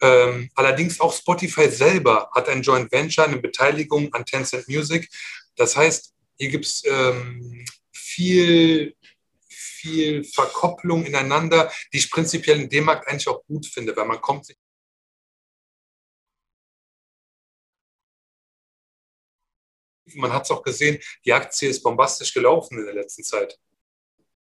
Ähm, 0.00 0.50
allerdings 0.54 1.00
auch 1.00 1.12
Spotify 1.12 1.70
selber 1.70 2.30
hat 2.34 2.48
ein 2.48 2.62
Joint 2.62 2.90
Venture, 2.90 3.24
eine 3.24 3.38
Beteiligung 3.38 4.12
an 4.14 4.24
Tencent 4.24 4.68
Music. 4.68 5.08
Das 5.56 5.76
heißt, 5.76 6.12
hier 6.38 6.48
gibt 6.48 6.66
es 6.66 6.82
ähm, 6.86 7.64
viel 7.92 8.94
viel 9.82 10.22
Verkopplung 10.24 11.04
ineinander, 11.04 11.70
die 11.92 11.98
ich 11.98 12.10
prinzipiell 12.10 12.60
in 12.60 12.68
dem 12.68 12.84
Markt 12.84 13.08
eigentlich 13.08 13.28
auch 13.28 13.44
gut 13.46 13.66
finde, 13.66 13.96
weil 13.96 14.06
man 14.06 14.20
kommt 14.20 14.46
sich 14.46 14.56
Man 20.14 20.32
hat 20.32 20.44
es 20.44 20.50
auch 20.50 20.62
gesehen, 20.62 20.98
die 21.24 21.32
Aktie 21.32 21.70
ist 21.70 21.82
bombastisch 21.82 22.34
gelaufen 22.34 22.78
in 22.78 22.84
der 22.84 22.94
letzten 22.94 23.24
Zeit. 23.24 23.58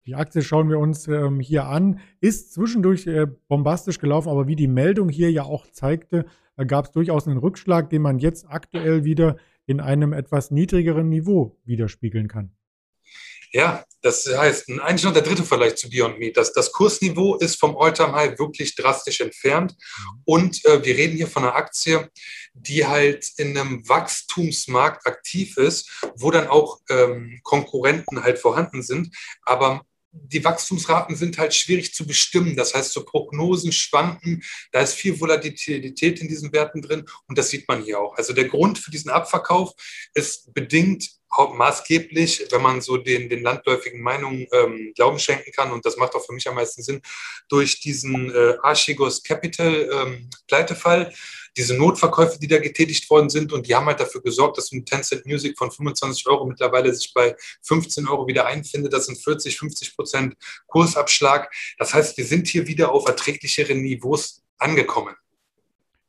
Die 0.10 0.16
Aktie 0.16 0.42
schauen 0.42 0.72
wir 0.72 0.80
uns 0.80 1.08
ähm, 1.08 1.40
hier 1.40 1.66
an, 1.66 2.00
ist 2.20 2.52
zwischendurch 2.52 3.06
äh, 3.06 3.28
bombastisch 3.48 4.00
gelaufen, 4.00 4.30
aber 4.30 4.48
wie 4.48 4.56
die 4.56 4.68
Meldung 4.68 5.08
hier 5.08 5.32
ja 5.32 5.44
auch 5.44 5.68
zeigte, 5.68 6.26
äh, 6.58 6.66
gab 6.66 6.86
es 6.86 6.92
durchaus 6.92 7.28
einen 7.28 7.38
Rückschlag, 7.38 7.92
den 7.92 8.02
man 8.02 8.18
jetzt 8.18 8.48
aktuell 8.50 9.04
wieder 9.04 9.38
in 9.68 9.80
einem 9.80 10.14
etwas 10.14 10.50
niedrigeren 10.50 11.10
Niveau 11.10 11.60
widerspiegeln 11.64 12.28
kann. 12.28 12.50
Ja, 13.52 13.86
das 14.02 14.26
heißt, 14.26 14.70
eigentlich 14.82 15.04
noch 15.04 15.14
der 15.14 15.22
dritte 15.22 15.44
Vergleich 15.44 15.76
zu 15.76 15.92
Beyond 15.92 16.18
Meat. 16.18 16.38
Das, 16.38 16.54
das 16.54 16.72
Kursniveau 16.72 17.36
ist 17.36 17.60
vom 17.60 17.78
All-Time 17.78 18.14
High 18.14 18.40
wirklich 18.40 18.76
drastisch 18.76 19.22
entfernt. 19.22 19.76
Und 20.26 20.66
äh, 20.66 20.84
wir 20.84 20.96
reden 20.96 21.18
hier 21.18 21.28
von 21.28 21.44
einer 21.44 21.56
Aktie, 21.56 22.10
die 22.54 22.88
halt 22.88 23.28
in 23.38 23.56
einem 23.56 23.88
Wachstumsmarkt 23.88 25.06
aktiv 25.06 25.58
ist, 25.58 26.04
wo 26.16 26.32
dann 26.32 26.48
auch 26.48 26.80
ähm, 26.90 27.40
Konkurrenten 27.44 28.24
halt 28.24 28.40
vorhanden 28.40 28.82
sind. 28.82 29.16
Aber 29.44 29.84
die 30.12 30.44
Wachstumsraten 30.44 31.16
sind 31.16 31.38
halt 31.38 31.54
schwierig 31.54 31.94
zu 31.94 32.06
bestimmen. 32.06 32.56
Das 32.56 32.74
heißt, 32.74 32.92
so 32.92 33.06
Prognosen 33.06 33.72
schwanken. 33.72 34.44
Da 34.72 34.82
ist 34.82 34.94
viel 34.94 35.20
Volatilität 35.20 36.20
in 36.20 36.28
diesen 36.28 36.52
Werten 36.52 36.82
drin 36.82 37.06
und 37.28 37.38
das 37.38 37.50
sieht 37.50 37.68
man 37.68 37.84
hier 37.84 38.00
auch. 38.00 38.16
Also 38.18 38.34
der 38.34 38.46
Grund 38.46 38.80
für 38.80 38.92
diesen 38.92 39.12
Abverkauf 39.12 39.74
ist 40.14 40.54
bedingt 40.54 41.10
maßgeblich, 41.32 42.48
wenn 42.50 42.62
man 42.62 42.82
so 42.82 42.98
den, 42.98 43.30
den 43.30 43.44
landläufigen 43.44 44.02
Meinungen 44.02 44.48
ähm, 44.52 44.94
Glauben 44.96 45.20
schenken 45.20 45.52
kann, 45.52 45.72
und 45.72 45.86
das 45.86 45.96
macht 45.96 46.16
auch 46.16 46.26
für 46.26 46.34
mich 46.34 46.48
am 46.50 46.56
meisten 46.56 46.82
Sinn, 46.82 47.02
durch 47.50 47.80
diesen 47.80 48.34
äh, 48.34 48.56
Archigos 48.64 49.22
Capital 49.22 49.90
ähm, 49.94 50.30
Pleitefall, 50.48 51.14
diese 51.58 51.76
Notverkäufe, 51.76 52.40
die 52.40 52.48
da 52.48 52.60
getätigt 52.60 53.10
worden 53.10 53.30
sind, 53.30 53.54
und 53.54 53.68
die 53.68 53.76
haben 53.76 53.86
halt 53.86 54.00
dafür 54.00 54.22
gesorgt, 54.22 54.58
dass 54.58 54.72
ein 54.72 54.86
Tencent 54.86 55.26
Music 55.26 55.58
von 55.58 55.72
25 55.72 56.28
Euro 56.28 56.46
mittlerweile 56.46 56.94
sich 56.94 57.14
bei 57.14 57.36
15 57.64 58.08
Euro 58.08 58.28
wieder 58.28 58.46
einfindet. 58.46 58.94
Das 58.94 59.06
sind 59.06 59.18
40, 59.18 59.58
50 59.58 59.96
Prozent 59.96 60.36
Kursabschlag. 60.68 61.52
Das 61.78 61.94
heißt, 61.94 62.18
wir 62.18 62.26
sind 62.26 62.48
hier 62.48 62.68
wieder 62.68 62.92
auf 62.92 63.08
erträglichere 63.08 63.76
Niveaus 63.76 64.44
angekommen. 64.58 65.16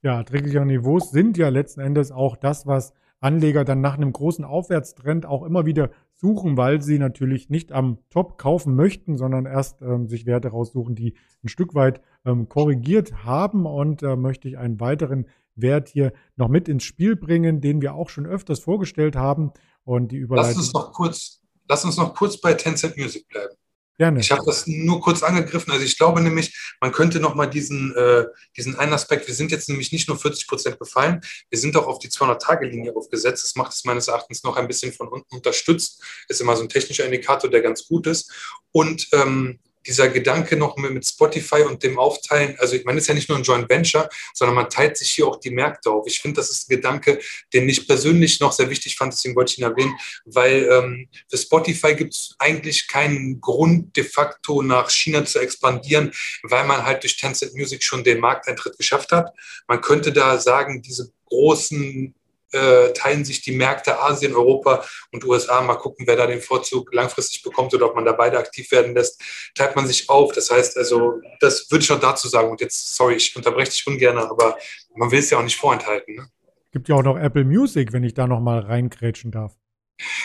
Ja, 0.03 0.19
erträglichere 0.19 0.65
Niveaus 0.65 1.11
sind 1.11 1.37
ja 1.37 1.49
letzten 1.49 1.81
Endes 1.81 2.11
auch 2.11 2.37
das, 2.37 2.67
was 2.67 2.93
Anleger 3.21 3.65
dann 3.65 3.81
nach 3.81 3.95
einem 3.95 4.13
großen 4.13 4.45
Aufwärtstrend 4.45 5.27
auch 5.27 5.45
immer 5.45 5.67
wieder 5.67 5.91
suchen, 6.21 6.57
weil 6.57 6.83
sie 6.83 6.99
natürlich 6.99 7.49
nicht 7.49 7.73
am 7.73 7.99
Top 8.11 8.37
kaufen 8.39 8.77
möchten, 8.77 9.17
sondern 9.17 9.47
erst 9.47 9.81
ähm, 9.81 10.07
sich 10.07 10.27
Werte 10.27 10.49
raussuchen, 10.49 10.95
die 10.95 11.15
ein 11.43 11.49
Stück 11.49 11.75
weit 11.75 12.03
ähm, 12.25 12.49
korrigiert 12.49 13.25
haben. 13.25 13.67
Und 13.67 14.03
da 14.03 14.13
äh, 14.13 14.17
möchte 14.17 14.49
ich 14.49 14.59
einen 14.59 14.81
weiteren 14.81 15.27
Wert 15.57 15.89
hier 15.89 16.13
noch 16.37 16.49
mit 16.49 16.69
ins 16.69 16.85
Spiel 16.85 17.17
bringen, 17.17 17.61
den 17.61 17.81
wir 17.81 17.95
auch 17.95 18.11
schon 18.11 18.27
öfters 18.27 18.61
vorgestellt 18.61 19.17
haben. 19.17 19.53
Und 19.85 20.13
die 20.13 20.19
Überleitung. 20.19 20.51
Lass 20.51 20.59
uns 20.59 20.73
noch 20.75 20.93
kurz, 20.93 21.41
lass 21.69 21.85
uns 21.85 21.97
noch 21.97 22.15
kurz 22.15 22.39
bei 22.39 22.53
Tencent 22.53 22.97
Music 22.99 23.27
bleiben. 23.29 23.55
Gerne. 24.01 24.21
Ich 24.21 24.31
habe 24.33 24.41
das 24.47 24.67
nur 24.67 25.03
kurz 25.03 25.23
angegriffen. 25.23 25.71
Also 25.71 25.85
ich 25.85 25.99
glaube 25.99 26.23
nämlich, 26.23 26.59
man 26.81 26.91
könnte 26.91 27.21
nochmal 27.21 27.51
diesen, 27.51 27.95
äh, 27.95 28.25
diesen 28.57 28.75
einen 28.77 28.95
Aspekt, 28.95 29.27
wir 29.27 29.35
sind 29.35 29.51
jetzt 29.51 29.69
nämlich 29.69 29.93
nicht 29.93 30.09
nur 30.09 30.19
40 30.19 30.49
Prozent 30.49 30.79
gefallen, 30.79 31.21
wir 31.51 31.59
sind 31.59 31.77
auch 31.77 31.87
auf 31.87 31.99
die 31.99 32.09
200-Tage-Linie 32.09 32.97
aufgesetzt. 32.97 33.45
Das 33.45 33.57
macht 33.57 33.75
es 33.75 33.85
meines 33.85 34.09
Erachtens 34.09 34.43
noch 34.43 34.57
ein 34.57 34.69
bisschen 34.69 34.95
von 34.95 35.09
unten 35.09 35.37
unterstützt. 35.37 36.03
Ist 36.29 36.41
immer 36.41 36.57
so 36.57 36.63
ein 36.63 36.71
technischer 36.71 37.05
Indikator, 37.05 37.51
der 37.51 37.61
ganz 37.61 37.87
gut 37.89 38.07
ist. 38.07 38.33
Und 38.73 39.07
ähm, 39.13 39.59
dieser 39.87 40.09
Gedanke 40.09 40.57
noch 40.57 40.77
mit 40.77 41.07
Spotify 41.07 41.63
und 41.63 41.83
dem 41.83 41.99
Aufteilen, 41.99 42.57
also 42.59 42.77
ich 42.77 42.85
meine, 42.85 42.99
es 42.99 43.05
ist 43.05 43.09
ja 43.09 43.15
nicht 43.15 43.29
nur 43.29 43.39
ein 43.39 43.45
Joint 43.45 43.69
Venture, 43.69 44.09
sondern 44.35 44.55
man 44.55 44.69
teilt 44.69 44.97
sich 44.97 45.11
hier 45.11 45.27
auch 45.27 45.41
die 45.41 45.51
Märkte 45.51 45.91
auf. 45.91 46.07
Ich 46.07 46.21
finde, 46.21 46.41
das 46.41 46.51
ist 46.51 46.69
ein 46.69 46.77
Gedanke, 46.77 47.21
den 47.53 47.69
ich 47.69 47.87
persönlich 47.87 48.41
noch 48.41 48.53
sehr 48.53 48.69
wichtig 48.71 48.97
fand, 48.97 49.13
deswegen 49.13 49.37
wollte 49.37 49.53
ich 49.53 49.59
ihn 49.59 49.65
erwähnen, 49.65 49.95
weil 50.25 50.69
ähm, 50.71 51.09
für 51.29 51.39
Spotify 51.39 51.95
gibt 51.95 52.15
es 52.15 52.35
eigentlich 52.39 52.89
keinen 52.89 53.41
Grund, 53.41 53.97
de 53.97 54.05
facto 54.05 54.63
nach 54.63 54.91
China 54.91 55.25
zu 55.25 55.39
expandieren, 55.39 56.13
weil 56.43 56.65
man 56.65 56.85
halt 56.85 57.03
durch 57.03 57.17
Tencent 57.17 57.55
Music 57.55 57.83
schon 57.83 58.05
den 58.05 58.21
Markteintritt 58.21 58.77
geschafft 58.77 59.13
hat. 59.13 59.33
Man 59.67 59.81
könnte 59.81 60.13
da 60.13 60.39
sagen, 60.39 60.83
diese 60.83 61.13
großen 61.27 62.15
äh, 62.53 62.93
teilen 62.93 63.25
sich 63.25 63.43
die 63.43 63.53
Märkte 63.53 64.01
Asien, 64.01 64.35
Europa 64.35 64.85
und 65.13 65.25
USA. 65.25 65.61
Mal 65.63 65.77
gucken, 65.77 66.07
wer 66.07 66.17
da 66.17 66.27
den 66.27 66.41
Vorzug 66.41 66.93
langfristig 66.93 67.43
bekommt 67.43 67.75
oder 67.75 67.87
ob 67.87 67.95
man 67.95 68.05
da 68.05 68.13
beide 68.13 68.39
aktiv 68.39 68.71
werden 68.73 68.95
lässt. 68.95 69.21
Teilt 69.55 69.77
man 69.77 69.87
sich 69.87 70.09
auf. 70.09 70.33
Das 70.33 70.51
heißt 70.51 70.77
also, 70.77 71.21
das 71.41 71.71
würde 71.71 71.83
ich 71.83 71.91
noch 71.91 72.01
dazu 72.01 72.29
sagen. 72.29 72.51
Und 72.51 72.61
jetzt, 72.61 72.97
sorry, 72.97 73.15
ich 73.15 73.35
unterbreche 73.37 73.71
dich 73.71 73.87
ungern, 73.87 74.19
aber 74.19 74.57
man 74.95 75.11
will 75.11 75.21
es 75.21 75.31
ja 75.31 75.39
auch 75.39 75.43
nicht 75.43 75.57
vorenthalten. 75.57 76.17
Ne? 76.17 76.29
Gibt 76.73 76.89
ja 76.89 76.95
auch 76.95 77.03
noch 77.03 77.19
Apple 77.19 77.45
Music, 77.45 77.93
wenn 77.93 78.05
ich 78.05 78.15
da 78.15 78.27
noch 78.27 78.41
mal 78.41 78.61
reingrätschen 78.61 79.31
darf. 79.31 79.55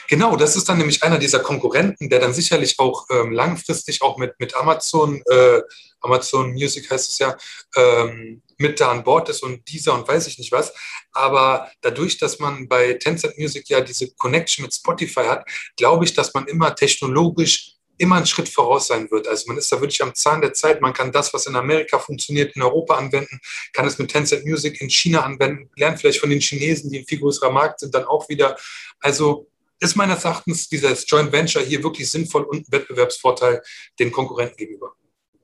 Genau, 0.07 0.35
das 0.35 0.55
ist 0.55 0.69
dann 0.69 0.77
nämlich 0.77 1.03
einer 1.03 1.17
dieser 1.17 1.39
Konkurrenten, 1.39 2.09
der 2.09 2.19
dann 2.19 2.33
sicherlich 2.33 2.79
auch 2.79 3.07
ähm, 3.09 3.31
langfristig 3.31 4.01
auch 4.01 4.17
mit, 4.17 4.39
mit 4.39 4.55
Amazon, 4.55 5.21
äh, 5.29 5.61
Amazon 6.01 6.53
Music 6.53 6.89
heißt 6.89 7.11
es 7.11 7.19
ja, 7.19 7.35
ähm, 7.75 8.41
mit 8.57 8.79
da 8.79 8.91
an 8.91 9.03
Bord 9.03 9.29
ist 9.29 9.43
und 9.43 9.67
dieser 9.67 9.93
und 9.93 10.07
weiß 10.07 10.27
ich 10.27 10.37
nicht 10.37 10.51
was. 10.51 10.73
Aber 11.11 11.69
dadurch, 11.81 12.17
dass 12.17 12.39
man 12.39 12.67
bei 12.67 12.93
Tencent 12.93 13.37
Music 13.37 13.69
ja 13.69 13.81
diese 13.81 14.13
Connection 14.15 14.63
mit 14.63 14.73
Spotify 14.73 15.25
hat, 15.25 15.45
glaube 15.77 16.05
ich, 16.05 16.13
dass 16.13 16.33
man 16.33 16.47
immer 16.47 16.75
technologisch 16.75 17.75
immer 17.97 18.17
einen 18.17 18.25
Schritt 18.25 18.49
voraus 18.49 18.87
sein 18.87 19.09
wird. 19.09 19.27
Also 19.27 19.45
man 19.47 19.57
ist 19.57 19.71
da 19.71 19.79
wirklich 19.79 20.01
am 20.03 20.13
Zahn 20.13 20.41
der 20.41 20.53
Zeit. 20.53 20.81
Man 20.81 20.93
kann 20.93 21.11
das, 21.11 21.33
was 21.33 21.45
in 21.45 21.55
Amerika 21.55 21.99
funktioniert, 21.99 22.55
in 22.55 22.61
Europa 22.61 22.95
anwenden, 22.95 23.39
kann 23.73 23.87
es 23.87 23.97
mit 23.97 24.11
Tencent 24.11 24.45
Music 24.45 24.81
in 24.81 24.89
China 24.89 25.21
anwenden, 25.21 25.69
lernt 25.75 25.99
vielleicht 25.99 26.19
von 26.19 26.29
den 26.29 26.41
Chinesen, 26.41 26.91
die 26.91 26.99
ein 26.99 27.05
viel 27.05 27.19
größerer 27.19 27.51
Markt 27.51 27.79
sind, 27.79 27.95
dann 27.95 28.05
auch 28.05 28.27
wieder. 28.29 28.57
Also 28.99 29.47
ist 29.79 29.95
meines 29.95 30.23
Erachtens 30.23 30.67
dieses 30.69 31.05
Joint 31.07 31.31
Venture 31.31 31.61
hier 31.61 31.83
wirklich 31.83 32.09
sinnvoll 32.09 32.43
und 32.43 32.67
ein 32.67 32.71
Wettbewerbsvorteil 32.71 33.61
den 33.99 34.11
Konkurrenten 34.11 34.57
gegenüber. 34.57 34.93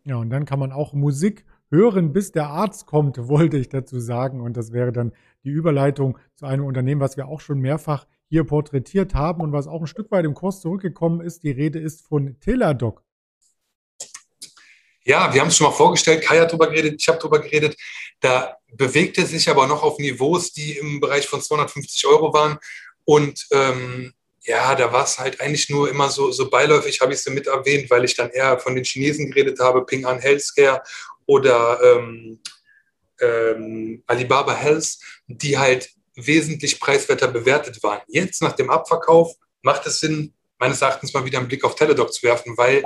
Ja, 0.04 0.16
und 0.16 0.30
dann 0.30 0.46
kann 0.46 0.60
man 0.60 0.72
auch 0.72 0.94
Musik 0.94 1.46
hören, 1.72 2.14
bis 2.14 2.32
der 2.32 2.48
Arzt 2.48 2.86
kommt, 2.86 3.18
wollte 3.28 3.58
ich 3.58 3.70
dazu 3.70 4.00
sagen. 4.00 4.42
Und 4.42 4.58
das 4.58 4.72
wäre 4.72 4.92
dann 4.92 5.14
die 5.44 5.50
Überleitung 5.50 6.20
zu 6.36 6.46
einem 6.46 6.66
Unternehmen, 6.66 7.02
was 7.02 7.18
wir 7.18 7.28
auch 7.28 7.42
schon 7.42 7.60
mehrfach 7.60 8.06
hier 8.28 8.44
porträtiert 8.44 9.16
haben 9.16 9.42
und 9.42 9.52
was 9.52 9.68
auch 9.68 9.82
ein 9.82 9.88
Stück 9.88 10.12
weit 10.12 10.26
im 10.26 10.36
Kurs 10.36 10.62
zurückgekommen 10.62 11.22
ist. 11.22 11.44
Die 11.44 11.52
Rede 11.52 11.80
ist 11.80 12.06
von 12.06 12.40
Teladoc. 12.40 13.04
Ja, 15.04 15.34
wir 15.34 15.42
haben 15.42 15.48
es 15.48 15.58
schon 15.58 15.66
mal 15.66 15.74
vorgestellt, 15.74 16.24
Kai 16.24 16.40
hat 16.40 16.50
darüber 16.50 16.68
geredet, 16.68 17.02
ich 17.02 17.08
habe 17.08 17.18
darüber 17.18 17.40
geredet. 17.40 17.76
Da 18.20 18.58
bewegte 18.72 19.26
sich 19.26 19.50
aber 19.50 19.66
noch 19.66 19.82
auf 19.82 19.98
Niveaus, 19.98 20.54
die 20.54 20.78
im 20.78 21.00
Bereich 21.00 21.28
von 21.28 21.42
250 21.42 22.06
Euro 22.06 22.34
waren. 22.34 22.60
Und 23.04 23.48
ähm, 23.52 24.14
ja, 24.44 24.76
da 24.76 24.94
war 24.94 25.04
es 25.04 25.20
halt 25.20 25.42
eigentlich 25.42 25.70
nur 25.70 25.90
immer 25.90 26.10
so, 26.10 26.32
so 26.32 26.50
beiläufig, 26.50 27.02
habe 27.02 27.14
ich 27.14 27.20
sie 27.20 27.32
mit 27.32 27.48
erwähnt, 27.48 27.90
weil 27.90 28.06
ich 28.06 28.16
dann 28.16 28.30
eher 28.30 28.60
von 28.60 28.76
den 28.76 28.84
Chinesen 28.84 29.32
geredet 29.32 29.60
habe, 29.60 29.86
Ping 29.86 30.06
An 30.06 30.20
Healthcare 30.20 30.82
oder 31.26 31.80
ähm, 31.84 32.40
ähm, 33.20 34.04
Alibaba 34.08 34.54
Health, 34.54 34.98
die 35.28 35.58
halt 35.58 35.90
wesentlich 36.16 36.80
preiswerter 36.80 37.28
bewertet 37.28 37.82
waren. 37.84 38.02
Jetzt 38.08 38.42
nach 38.42 38.54
dem 38.54 38.70
Abverkauf 38.70 39.34
macht 39.62 39.86
es 39.88 40.00
Sinn, 40.00 40.34
meines 40.58 40.82
Erachtens 40.82 41.14
mal 41.14 41.26
wieder 41.26 41.40
einen 41.40 41.48
Blick 41.48 41.64
auf 41.64 41.76
Teledoc 41.76 42.14
zu 42.14 42.24
werfen, 42.24 42.58
weil 42.58 42.84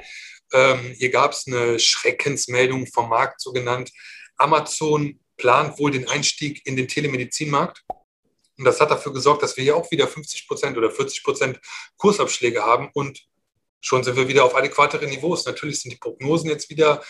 ähm, 0.53 0.93
hier 0.97 1.09
gab 1.09 1.31
es 1.31 1.47
eine 1.47 1.79
Schreckensmeldung 1.79 2.87
vom 2.87 3.09
Markt, 3.09 3.41
so 3.41 3.51
genannt. 3.51 3.91
Amazon 4.37 5.19
plant 5.37 5.77
wohl 5.79 5.91
den 5.91 6.07
Einstieg 6.07 6.65
in 6.65 6.75
den 6.75 6.87
Telemedizinmarkt. 6.87 7.83
Und 8.57 8.63
das 8.63 8.79
hat 8.79 8.91
dafür 8.91 9.11
gesorgt, 9.11 9.43
dass 9.43 9.57
wir 9.57 9.63
hier 9.63 9.75
auch 9.75 9.89
wieder 9.91 10.07
50 10.07 10.47
Prozent 10.47 10.77
oder 10.77 10.89
40 10.89 11.23
Prozent 11.23 11.59
Kursabschläge 11.97 12.63
haben 12.63 12.89
und 12.93 13.27
schon 13.81 14.03
sind 14.03 14.15
wir 14.15 14.27
wieder 14.27 14.45
auf 14.45 14.55
adäquatere 14.55 15.05
Niveaus. 15.05 15.45
Natürlich 15.45 15.81
sind 15.81 15.91
die 15.91 15.97
Prognosen 15.97 16.49
jetzt 16.49 16.69
wieder 16.69 17.03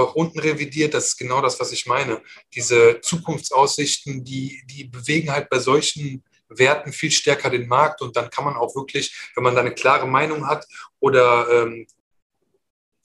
auch 0.00 0.14
unten 0.14 0.38
revidiert. 0.38 0.94
Das 0.94 1.08
ist 1.08 1.16
genau 1.16 1.40
das, 1.40 1.60
was 1.60 1.72
ich 1.72 1.86
meine. 1.86 2.22
Diese 2.54 3.00
Zukunftsaussichten, 3.00 4.24
die, 4.24 4.62
die 4.66 4.84
bewegen 4.84 5.32
halt 5.32 5.48
bei 5.48 5.58
solchen 5.58 6.24
Werten 6.48 6.92
viel 6.92 7.10
stärker 7.10 7.50
den 7.50 7.68
Markt 7.68 8.02
und 8.02 8.16
dann 8.16 8.30
kann 8.30 8.44
man 8.44 8.56
auch 8.56 8.74
wirklich, 8.76 9.30
wenn 9.34 9.44
man 9.44 9.54
da 9.54 9.60
eine 9.60 9.74
klare 9.74 10.06
Meinung 10.06 10.46
hat 10.46 10.66
oder 11.00 11.48
ähm, 11.50 11.86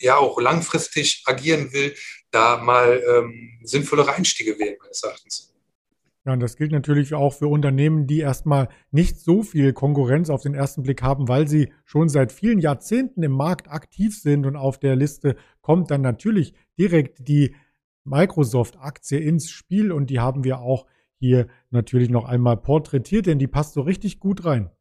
ja 0.01 0.17
auch 0.17 0.39
langfristig 0.39 1.23
agieren 1.25 1.73
will, 1.73 1.95
da 2.31 2.57
mal 2.57 3.01
ähm, 3.07 3.59
sinnvollere 3.63 4.13
Einstiege 4.13 4.57
wählen, 4.59 4.77
meines 4.81 5.03
Erachtens. 5.03 5.53
Ja, 6.25 6.33
und 6.33 6.41
das 6.41 6.57
gilt 6.57 6.71
natürlich 6.71 7.13
auch 7.13 7.33
für 7.33 7.47
Unternehmen, 7.47 8.05
die 8.05 8.19
erstmal 8.19 8.67
nicht 8.91 9.19
so 9.19 9.41
viel 9.41 9.73
Konkurrenz 9.73 10.29
auf 10.29 10.41
den 10.41 10.53
ersten 10.53 10.83
Blick 10.83 11.01
haben, 11.01 11.27
weil 11.27 11.47
sie 11.47 11.71
schon 11.85 12.09
seit 12.09 12.31
vielen 12.31 12.59
Jahrzehnten 12.59 13.23
im 13.23 13.31
Markt 13.31 13.69
aktiv 13.69 14.19
sind 14.19 14.45
und 14.45 14.55
auf 14.55 14.79
der 14.79 14.95
Liste 14.95 15.37
kommt 15.69 15.91
dann 15.91 16.01
natürlich 16.01 16.55
direkt 16.79 17.27
die 17.27 17.55
Microsoft-Aktie 18.03 19.19
ins 19.19 19.51
Spiel 19.51 19.91
und 19.91 20.07
die 20.07 20.19
haben 20.19 20.43
wir 20.43 20.61
auch 20.61 20.87
hier 21.19 21.47
natürlich 21.69 22.09
noch 22.09 22.25
einmal 22.25 22.57
porträtiert, 22.57 23.27
denn 23.27 23.37
die 23.37 23.45
passt 23.45 23.75
so 23.75 23.81
richtig 23.81 24.19
gut 24.19 24.45
rein. 24.45 24.71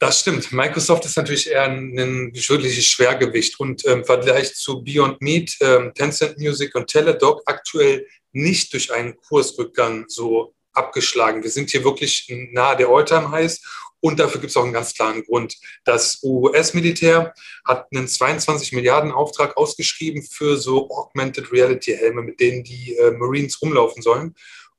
Das 0.00 0.22
stimmt. 0.22 0.50
Microsoft 0.50 1.04
ist 1.04 1.16
natürlich 1.16 1.48
eher 1.48 1.70
ein, 1.70 1.96
wirkliches 2.34 2.84
Schwergewicht 2.84 3.60
und 3.60 3.84
im 3.84 4.04
Vergleich 4.04 4.56
zu 4.56 4.82
Beyond 4.82 5.22
Meat, 5.22 5.56
ähm, 5.60 5.92
Tencent 5.94 6.38
Music 6.38 6.74
und 6.74 6.88
Teledoc 6.88 7.42
aktuell 7.46 8.08
nicht 8.32 8.72
durch 8.72 8.92
einen 8.92 9.14
Kursrückgang 9.14 10.06
so 10.08 10.52
abgeschlagen. 10.72 11.44
Wir 11.44 11.50
sind 11.50 11.70
hier 11.70 11.84
wirklich 11.84 12.26
nahe 12.50 12.76
der 12.76 12.88
Alltime-Highs 12.88 13.62
und 14.06 14.20
dafür 14.20 14.40
gibt 14.40 14.52
es 14.52 14.56
auch 14.56 14.62
einen 14.62 14.72
ganz 14.72 14.94
klaren 14.94 15.24
Grund. 15.24 15.56
Das 15.84 16.20
US-Militär 16.22 17.34
hat 17.64 17.88
einen 17.92 18.06
22 18.06 18.70
Milliarden 18.70 19.10
Auftrag 19.10 19.56
ausgeschrieben 19.56 20.22
für 20.22 20.56
so 20.56 20.88
Augmented 20.90 21.50
Reality 21.50 21.92
Helme, 21.92 22.22
mit 22.22 22.38
denen 22.38 22.62
die 22.62 22.94
äh, 22.94 23.10
Marines 23.10 23.60
rumlaufen 23.60 24.02
sollen. 24.02 24.36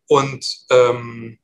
Und 0.08 0.60
ähm, 0.70 1.40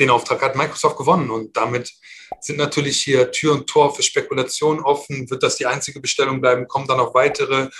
den 0.00 0.10
Auftrag 0.10 0.42
hat 0.42 0.56
Microsoft 0.56 0.96
gewonnen 0.96 1.30
und 1.30 1.56
damit 1.56 1.92
sind 2.40 2.58
natürlich 2.58 3.00
hier 3.00 3.30
Tür 3.30 3.52
und 3.52 3.68
Tor 3.68 3.94
für 3.94 4.02
Spekulationen 4.02 4.82
offen. 4.82 5.30
Wird 5.30 5.44
das 5.44 5.54
die 5.54 5.66
einzige 5.66 6.00
Bestellung 6.00 6.40
bleiben? 6.40 6.66
Kommen 6.66 6.88
da 6.88 6.96
noch 6.96 7.14
weitere? 7.14 7.70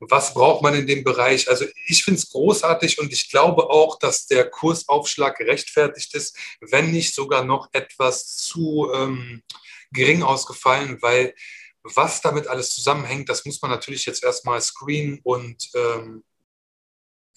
Was 0.00 0.34
braucht 0.34 0.62
man 0.62 0.74
in 0.74 0.86
dem 0.86 1.04
Bereich. 1.04 1.48
Also 1.48 1.66
ich 1.86 2.04
finde 2.04 2.18
es 2.18 2.30
großartig 2.30 2.98
und 2.98 3.12
ich 3.12 3.30
glaube 3.30 3.70
auch, 3.70 3.98
dass 3.98 4.26
der 4.26 4.48
Kursaufschlag 4.48 5.36
gerechtfertigt 5.36 6.14
ist, 6.14 6.36
wenn 6.60 6.90
nicht 6.90 7.14
sogar 7.14 7.44
noch 7.44 7.68
etwas 7.72 8.36
zu 8.36 8.90
ähm, 8.92 9.42
gering 9.92 10.22
ausgefallen, 10.22 11.00
weil 11.00 11.34
was 11.82 12.22
damit 12.22 12.46
alles 12.46 12.70
zusammenhängt, 12.74 13.28
das 13.28 13.44
muss 13.44 13.60
man 13.60 13.70
natürlich 13.70 14.06
jetzt 14.06 14.24
erstmal 14.24 14.60
screenen 14.60 15.20
und 15.22 15.70
ähm, 15.74 16.24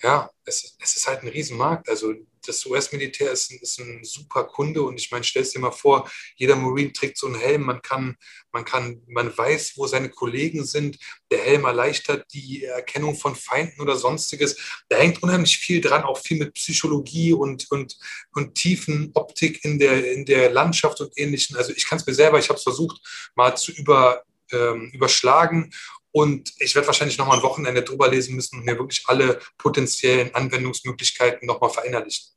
ja, 0.01 0.29
es, 0.45 0.75
es, 0.79 0.95
ist 0.95 1.07
halt 1.07 1.23
ein 1.23 1.27
Riesenmarkt. 1.27 1.89
Also 1.89 2.13
das 2.47 2.65
US-Militär 2.65 3.31
ist, 3.31 3.51
ist, 3.51 3.79
ein 3.79 4.03
super 4.03 4.45
Kunde 4.45 4.81
und 4.81 4.99
ich 4.99 5.11
meine, 5.11 5.23
stell 5.23 5.43
dir 5.43 5.59
mal 5.59 5.71
vor, 5.71 6.09
jeder 6.35 6.55
Marine 6.55 6.93
trägt 6.93 7.17
so 7.17 7.27
einen 7.27 7.35
Helm, 7.39 7.63
man 7.63 7.81
kann, 7.81 8.15
man 8.51 8.65
kann, 8.65 9.01
man 9.07 9.35
weiß, 9.35 9.73
wo 9.75 9.87
seine 9.87 10.09
Kollegen 10.09 10.65
sind. 10.65 10.97
Der 11.31 11.39
Helm 11.39 11.65
erleichtert 11.65 12.25
die 12.33 12.63
Erkennung 12.63 13.15
von 13.15 13.35
Feinden 13.35 13.81
oder 13.81 13.95
sonstiges. 13.95 14.57
Da 14.89 14.97
hängt 14.97 15.21
unheimlich 15.21 15.57
viel 15.57 15.81
dran, 15.81 16.03
auch 16.03 16.19
viel 16.19 16.37
mit 16.37 16.53
Psychologie 16.53 17.33
und, 17.33 17.69
und, 17.71 17.97
und 18.33 18.55
tiefen 18.55 19.11
Optik 19.13 19.63
in 19.63 19.79
der, 19.79 20.11
in 20.11 20.25
der 20.25 20.51
Landschaft 20.51 21.01
und 21.01 21.17
ähnlichen. 21.17 21.55
Also 21.55 21.73
ich 21.73 21.87
kann 21.87 21.99
es 21.99 22.05
mir 22.05 22.13
selber, 22.13 22.39
ich 22.39 22.49
habe 22.49 22.57
es 22.57 22.63
versucht, 22.63 22.99
mal 23.35 23.55
zu 23.55 23.71
über, 23.71 24.23
ähm, 24.51 24.89
überschlagen 24.93 25.71
und 26.17 26.51
ich 26.57 26.73
werde 26.73 26.87
wahrscheinlich 26.87 27.17
nochmal 27.17 27.37
ein 27.37 27.43
Wochenende 27.43 27.83
drüber 27.83 28.07
lesen 28.09 28.35
müssen 28.35 28.57
und 28.57 28.65
mir 28.65 28.79
wirklich 28.79 29.03
alle 29.05 29.39
potenziellen 29.57 30.33
Anwendungsmöglichkeiten 30.33 31.45
nochmal 31.45 31.69
verinnerlichen. 31.69 32.36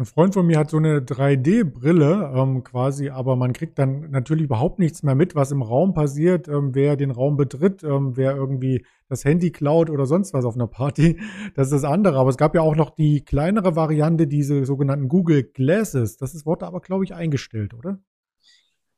Ein 0.00 0.06
Freund 0.06 0.32
von 0.32 0.46
mir 0.46 0.56
hat 0.56 0.70
so 0.70 0.78
eine 0.78 1.00
3D-Brille 1.00 2.32
ähm, 2.34 2.64
quasi, 2.64 3.10
aber 3.10 3.36
man 3.36 3.52
kriegt 3.52 3.78
dann 3.78 4.10
natürlich 4.10 4.44
überhaupt 4.44 4.78
nichts 4.78 5.02
mehr 5.02 5.14
mit, 5.14 5.34
was 5.34 5.50
im 5.50 5.60
Raum 5.60 5.92
passiert, 5.92 6.48
ähm, 6.48 6.74
wer 6.74 6.96
den 6.96 7.10
Raum 7.10 7.36
betritt, 7.36 7.82
ähm, 7.82 8.16
wer 8.16 8.34
irgendwie 8.34 8.86
das 9.10 9.26
Handy 9.26 9.50
klaut 9.50 9.90
oder 9.90 10.06
sonst 10.06 10.32
was 10.32 10.46
auf 10.46 10.54
einer 10.54 10.68
Party. 10.68 11.20
Das 11.54 11.66
ist 11.66 11.82
das 11.82 11.84
andere. 11.84 12.18
Aber 12.18 12.30
es 12.30 12.38
gab 12.38 12.54
ja 12.54 12.62
auch 12.62 12.76
noch 12.76 12.88
die 12.88 13.22
kleinere 13.26 13.76
Variante, 13.76 14.26
diese 14.26 14.64
sogenannten 14.64 15.08
Google 15.08 15.42
Glasses. 15.42 16.16
Das 16.16 16.34
ist, 16.34 16.46
wurde 16.46 16.66
aber, 16.66 16.80
glaube 16.80 17.04
ich, 17.04 17.14
eingestellt, 17.14 17.74
oder? 17.74 17.98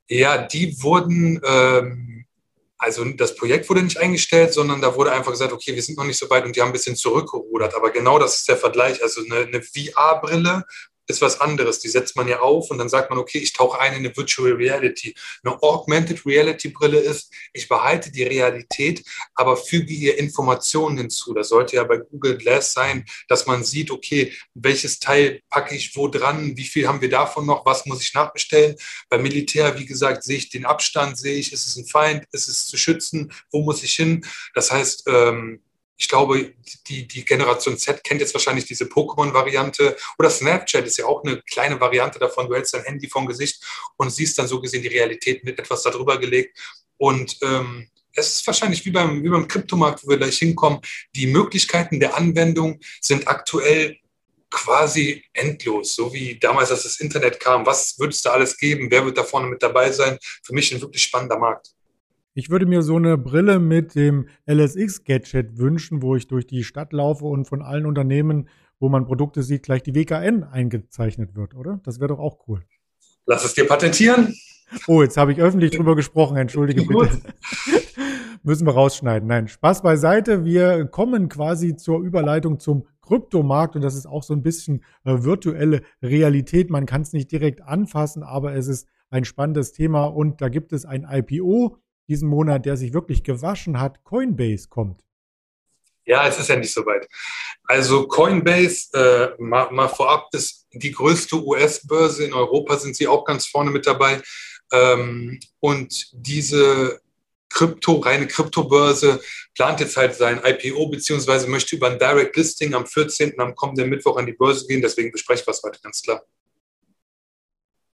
Ja, 0.09 0.47
die 0.47 0.81
wurden 0.85 1.41
ähm, 1.45 2.27
also 2.83 3.05
das 3.05 3.37
Projekt 3.37 3.71
wurde 3.71 3.83
nicht 3.83 3.99
eingestellt, 3.99 4.53
sondern 4.53 4.81
da 4.81 4.97
wurde 4.97 5.13
einfach 5.13 5.31
gesagt, 5.31 5.53
okay, 5.53 5.73
wir 5.73 5.83
sind 5.83 5.97
noch 5.99 6.05
nicht 6.05 6.19
so 6.19 6.29
weit 6.31 6.45
und 6.45 6.57
die 6.57 6.61
haben 6.61 6.71
ein 6.71 6.73
bisschen 6.73 6.97
zurückgerudert. 6.97 7.77
Aber 7.77 7.91
genau 7.91 8.19
das 8.19 8.39
ist 8.39 8.49
der 8.49 8.57
Vergleich. 8.57 9.01
Also 9.01 9.23
eine, 9.25 9.47
eine 9.47 9.63
VR-Brille 9.63 10.65
ist 11.13 11.23
was 11.23 11.41
anderes. 11.41 11.79
Die 11.79 11.89
setzt 11.89 12.17
man 12.17 12.29
ja 12.29 12.41
auf 12.41 12.71
und 12.71 12.79
dann 12.79 12.89
sagt 12.89 13.11
man, 13.11 13.19
okay, 13.19 13.39
ich 13.39 13.53
tauche 13.53 13.79
ein 13.79 13.93
in 13.93 13.99
eine 14.01 14.17
Virtual 14.17 14.53
Reality. 14.53 15.15
Eine 15.45 15.63
Augmented 15.63 16.25
Reality 16.27 16.69
Brille 16.69 16.99
ist, 16.99 17.33
ich 17.53 17.69
behalte 17.69 18.11
die 18.11 18.23
Realität, 18.23 19.05
aber 19.35 19.57
füge 19.57 19.93
ihr 19.93 20.19
Informationen 20.19 20.99
hinzu. 20.99 21.35
Das 21.35 21.49
sollte 21.49 21.77
ja 21.77 21.85
bei 21.85 21.99
Google 21.99 22.37
Glass 22.37 22.73
sein, 22.73 23.05
dass 23.29 23.47
man 23.47 23.65
sieht, 23.65 23.91
okay, 23.91 24.33
welches 24.55 24.99
Teil 24.99 25.41
packe 25.51 25.75
ich 25.75 25.95
wo 25.97 26.09
dran, 26.09 26.57
wie 26.57 26.65
viel 26.65 26.89
haben 26.89 27.01
wir 27.01 27.11
davon 27.11 27.47
noch, 27.47 27.67
was 27.67 27.87
muss 27.87 28.03
ich 28.03 28.15
nachbestellen. 28.15 28.77
Beim 29.09 29.23
Militär, 29.23 29.79
wie 29.79 29.87
gesagt, 29.87 30.25
sehe 30.25 30.39
ich 30.39 30.51
den 30.51 30.65
Abstand, 30.65 31.19
sehe 31.19 31.37
ich, 31.37 31.53
ist 31.53 31.67
es 31.67 31.77
ein 31.77 31.87
Feind, 31.87 32.27
ist 32.33 32.49
es 32.49 32.67
zu 32.67 32.77
schützen, 32.77 33.33
wo 33.51 33.63
muss 33.63 33.83
ich 33.83 33.95
hin. 33.95 34.25
Das 34.55 34.71
heißt, 34.71 35.05
ähm, 35.07 35.61
ich 36.03 36.09
glaube, 36.09 36.53
die, 36.89 37.07
die 37.07 37.25
Generation 37.25 37.79
Z 37.79 38.03
kennt 38.03 38.21
jetzt 38.21 38.35
wahrscheinlich 38.35 38.65
diese 38.65 38.87
Pokémon-Variante 38.87 39.97
oder 40.19 40.31
Snapchat 40.31 40.85
ist 40.85 40.99
ja 40.99 41.07
auch 41.07 41.23
eine 41.23 41.41
kleine 41.43 41.81
Variante 41.81 42.19
davon. 42.19 42.49
Du 42.49 42.57
hältst 42.57 42.75
dein 42.75 42.83
Handy 42.83 43.09
vom 43.09 43.25
Gesicht 43.25 43.63
und 43.97 44.11
siehst 44.11 44.37
dann 44.37 44.49
so 44.49 44.61
gesehen 44.61 44.83
die 44.83 44.89
Realität 44.89 45.45
mit 45.45 45.61
etwas 45.61 45.85
darüber 45.85 46.19
gelegt. 46.19 46.59
Und 46.97 47.39
ähm, 47.43 47.89
es 48.17 48.35
ist 48.35 48.47
wahrscheinlich 48.49 48.85
wie 48.85 48.91
beim, 48.91 49.23
wie 49.23 49.29
beim 49.29 49.47
Kryptomarkt, 49.47 50.05
wo 50.05 50.11
wir 50.11 50.17
gleich 50.17 50.39
hinkommen. 50.39 50.81
Die 51.15 51.29
Möglichkeiten 51.29 52.01
der 52.01 52.17
Anwendung 52.17 52.81
sind 53.01 53.29
aktuell 53.29 53.97
quasi 54.51 55.25
endlos, 55.33 55.95
so 55.95 56.13
wie 56.13 56.37
damals, 56.37 56.73
als 56.73 56.83
das 56.83 56.99
Internet 56.99 57.39
kam. 57.39 57.65
Was 57.65 57.97
würde 58.01 58.11
es 58.11 58.23
da 58.23 58.33
alles 58.33 58.57
geben? 58.57 58.91
Wer 58.91 59.05
wird 59.05 59.19
da 59.19 59.23
vorne 59.23 59.47
mit 59.47 59.63
dabei 59.63 59.93
sein? 59.93 60.19
Für 60.43 60.53
mich 60.53 60.75
ein 60.75 60.81
wirklich 60.81 61.05
spannender 61.05 61.39
Markt. 61.39 61.69
Ich 62.35 62.49
würde 62.49 62.65
mir 62.65 62.81
so 62.81 62.97
eine 62.97 63.19
Brille 63.19 63.59
mit 63.59 63.95
dem 63.95 64.27
LSX-Gadget 64.47 65.59
wünschen, 65.59 66.01
wo 66.01 66.17
ich 66.17 66.29
durch 66.29 66.47
die 66.47 66.65
Stadt 66.65 66.95
laufe 66.95 67.27
und 67.27 67.47
von 67.47 67.61
allen 67.61 67.85
Unternehmen, 67.85 68.49
wo 68.81 68.89
man 68.89 69.05
Produkte 69.05 69.43
sieht, 69.43 69.65
gleich 69.65 69.83
die 69.83 69.95
WKN 69.95 70.43
eingezeichnet 70.43 71.35
wird, 71.35 71.55
oder? 71.55 71.81
Das 71.85 72.01
wäre 72.01 72.09
doch 72.09 72.19
auch 72.19 72.49
cool. 72.49 72.63
Lass 73.27 73.45
es 73.45 73.53
dir 73.53 73.67
patentieren. 73.67 74.35
Oh, 74.87 75.03
jetzt 75.03 75.19
habe 75.19 75.33
ich 75.33 75.41
öffentlich 75.41 75.73
drüber 75.73 75.95
gesprochen, 75.95 76.39
entschuldige 76.39 76.87
bitte. 76.87 77.21
Müssen 78.43 78.67
wir 78.67 78.73
rausschneiden. 78.73 79.29
Nein, 79.29 79.47
Spaß 79.47 79.83
beiseite. 79.83 80.47
Wir 80.47 80.87
kommen 80.87 81.29
quasi 81.29 81.77
zur 81.77 82.01
Überleitung 82.01 82.59
zum 82.59 82.87
Kryptomarkt 83.03 83.77
und 83.77 83.83
das 83.83 83.95
ist 83.95 84.07
auch 84.07 84.23
so 84.23 84.33
ein 84.33 84.43
bisschen 84.43 84.83
äh, 85.05 85.23
virtuelle 85.23 85.83
Realität. 86.03 86.71
Man 86.71 86.87
kann 86.87 87.03
es 87.03 87.13
nicht 87.13 87.31
direkt 87.31 87.61
anfassen, 87.61 88.23
aber 88.23 88.55
es 88.55 88.69
ist 88.69 88.89
ein 89.11 89.27
spannendes 89.27 89.73
Thema 89.73 90.07
und 90.07 90.41
da 90.41 90.49
gibt 90.49 90.73
es 90.73 90.87
ein 90.87 91.07
IPO 91.09 91.77
diesen 92.09 92.29
Monat, 92.29 92.67
der 92.67 92.77
sich 92.77 92.93
wirklich 92.93 93.23
gewaschen 93.23 93.81
hat. 93.81 94.03
Coinbase 94.05 94.69
kommt. 94.69 95.03
Ja, 96.05 96.27
es 96.27 96.39
ist 96.39 96.49
ja 96.49 96.57
nicht 96.57 96.73
so 96.73 96.85
weit. 96.85 97.09
Also 97.65 98.09
Coinbase, 98.09 99.37
äh, 99.39 99.43
mal, 99.43 99.71
mal 99.71 99.89
vorab, 99.89 100.29
ist 100.33 100.67
die 100.73 100.91
größte 100.91 101.37
US-Börse 101.37 102.25
in 102.25 102.33
Europa, 102.33 102.77
sind 102.77 102.97
sie 102.97 103.07
auch 103.07 103.25
ganz 103.25 103.47
vorne 103.47 103.71
mit 103.71 103.87
dabei. 103.87 104.21
Ähm, 104.73 105.39
und 105.61 106.09
diese 106.13 107.01
Krypto, 107.51 107.99
reine 107.99 108.27
Kryptobörse 108.27 109.21
plant 109.55 109.81
jetzt 109.81 109.97
halt 109.97 110.15
sein 110.15 110.41
IPO, 110.43 110.89
beziehungsweise 110.89 111.49
möchte 111.49 111.77
über 111.77 111.91
ein 111.91 111.99
Direct 111.99 112.37
Listing 112.37 112.75
am 112.75 112.87
14. 112.87 113.39
am 113.39 113.55
kommenden 113.55 113.91
Mittwoch 113.91 114.17
an 114.17 114.27
die 114.27 114.33
Börse 114.33 114.67
gehen. 114.67 114.81
Deswegen 114.81 115.13
besprechen 115.13 115.47
wir 115.47 115.53
es 115.53 115.63
heute 115.63 115.81
ganz 115.83 116.03
klar. 116.03 116.23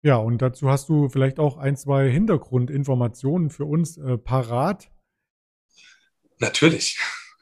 Ja, 0.04 0.18
und 0.18 0.42
dazu 0.42 0.70
hast 0.70 0.90
du 0.90 1.08
vielleicht 1.08 1.40
auch 1.40 1.58
ein, 1.58 1.78
zwei 1.78 2.10
Hintergrundinformationen 2.10 3.50
für 3.50 3.64
uns 3.64 3.98
äh, 3.98 4.18
parat. 4.18 4.90
Natürlich. 6.40 7.00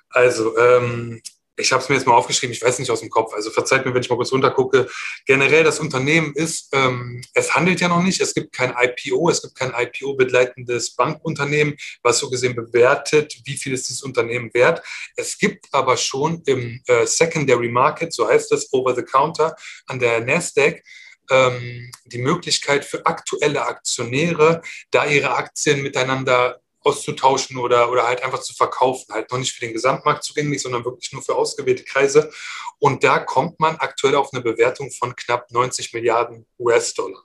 Also, 0.09 0.55
ähm, 0.57 1.21
ich 1.57 1.71
habe 1.71 1.81
es 1.81 1.89
mir 1.89 1.95
jetzt 1.95 2.07
mal 2.07 2.13
aufgeschrieben, 2.13 2.53
ich 2.53 2.61
weiß 2.61 2.79
nicht 2.79 2.91
aus 2.91 2.99
dem 2.99 3.09
Kopf. 3.09 3.33
Also 3.33 3.49
verzeiht 3.49 3.85
mir, 3.85 3.93
wenn 3.93 4.01
ich 4.01 4.09
mal 4.09 4.15
kurz 4.15 4.31
runtergucke. 4.31 4.89
Generell 5.25 5.63
das 5.63 5.79
Unternehmen 5.79 6.33
ist, 6.35 6.69
ähm, 6.73 7.23
es 7.33 7.55
handelt 7.55 7.81
ja 7.81 7.87
noch 7.87 8.03
nicht, 8.03 8.21
es 8.21 8.33
gibt 8.33 8.53
kein 8.53 8.73
IPO, 8.77 9.29
es 9.29 9.41
gibt 9.41 9.55
kein 9.55 9.73
IPO-begleitendes 9.75 10.95
Bankunternehmen, 10.95 11.75
was 12.03 12.19
so 12.19 12.29
gesehen 12.29 12.55
bewertet, 12.55 13.41
wie 13.45 13.57
viel 13.57 13.73
ist 13.73 13.89
dieses 13.89 14.03
Unternehmen 14.03 14.53
wert. 14.53 14.81
Es 15.15 15.37
gibt 15.37 15.67
aber 15.71 15.97
schon 15.97 16.41
im 16.45 16.81
äh, 16.87 17.05
Secondary 17.05 17.69
Market, 17.69 18.13
so 18.13 18.27
heißt 18.27 18.51
das, 18.51 18.71
over 18.71 18.95
the 18.95 19.03
counter 19.03 19.55
an 19.87 19.99
der 19.99 20.21
Nasdaq, 20.21 20.83
ähm, 21.29 21.91
die 22.05 22.17
Möglichkeit 22.17 22.85
für 22.85 23.05
aktuelle 23.05 23.65
Aktionäre, 23.65 24.61
da 24.91 25.05
ihre 25.05 25.35
Aktien 25.35 25.81
miteinander 25.81 26.61
auszutauschen 26.83 27.57
oder, 27.57 27.91
oder 27.91 28.07
halt 28.07 28.23
einfach 28.23 28.41
zu 28.41 28.53
verkaufen. 28.53 29.13
Halt 29.13 29.31
noch 29.31 29.37
nicht 29.37 29.53
für 29.53 29.61
den 29.61 29.73
Gesamtmarkt 29.73 30.23
zugänglich, 30.23 30.61
sondern 30.61 30.83
wirklich 30.85 31.11
nur 31.13 31.21
für 31.21 31.35
ausgewählte 31.35 31.83
Kreise. 31.83 32.31
Und 32.79 33.03
da 33.03 33.19
kommt 33.19 33.59
man 33.59 33.75
aktuell 33.77 34.15
auf 34.15 34.33
eine 34.33 34.41
Bewertung 34.41 34.91
von 34.91 35.15
knapp 35.15 35.51
90 35.51 35.93
Milliarden 35.93 36.45
US-Dollar. 36.59 37.23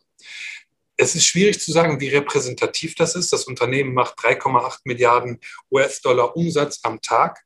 Es 0.98 1.14
ist 1.14 1.26
schwierig 1.26 1.60
zu 1.60 1.72
sagen, 1.72 2.00
wie 2.00 2.08
repräsentativ 2.08 2.94
das 2.94 3.14
ist. 3.14 3.32
Das 3.32 3.44
Unternehmen 3.44 3.92
macht 3.94 4.18
3,8 4.18 4.80
Milliarden 4.84 5.40
US-Dollar 5.70 6.36
Umsatz 6.36 6.80
am 6.82 7.00
Tag. 7.00 7.44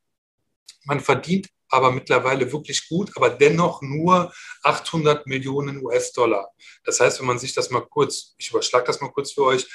Man 0.84 1.00
verdient 1.00 1.48
aber 1.70 1.92
mittlerweile 1.92 2.52
wirklich 2.52 2.88
gut, 2.88 3.12
aber 3.16 3.30
dennoch 3.30 3.80
nur 3.80 4.32
800 4.62 5.26
Millionen 5.26 5.82
US-Dollar. 5.82 6.50
Das 6.84 7.00
heißt, 7.00 7.20
wenn 7.20 7.26
man 7.26 7.38
sich 7.38 7.54
das 7.54 7.70
mal 7.70 7.80
kurz, 7.80 8.34
ich 8.38 8.50
überschlage 8.50 8.86
das 8.86 9.00
mal 9.00 9.10
kurz 9.10 9.32
für 9.32 9.44
euch, 9.44 9.66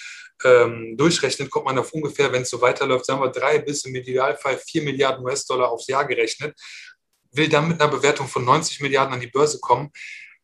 ähm, 0.44 0.98
durchrechnet, 0.98 1.50
kommt 1.50 1.66
man 1.66 1.80
auf 1.80 1.94
ungefähr, 1.94 2.32
wenn 2.32 2.42
es 2.42 2.50
so 2.50 2.60
weiterläuft, 2.62 3.06
sagen 3.06 3.22
wir 3.22 3.30
drei 3.30 3.60
bis 3.60 3.86
im 3.86 3.96
Idealfall 3.96 4.58
vier 4.58 4.84
Milliarden 4.84 5.26
US-Dollar 5.26 5.70
aufs 5.70 5.88
Jahr 5.88 6.06
gerechnet, 6.06 6.54
will 7.32 7.48
dann 7.48 7.68
mit 7.68 7.82
einer 7.82 7.92
Bewertung 7.92 8.28
von 8.28 8.44
90 8.44 8.82
Milliarden 8.82 9.14
an 9.14 9.20
die 9.20 9.28
Börse 9.28 9.60
kommen. 9.60 9.92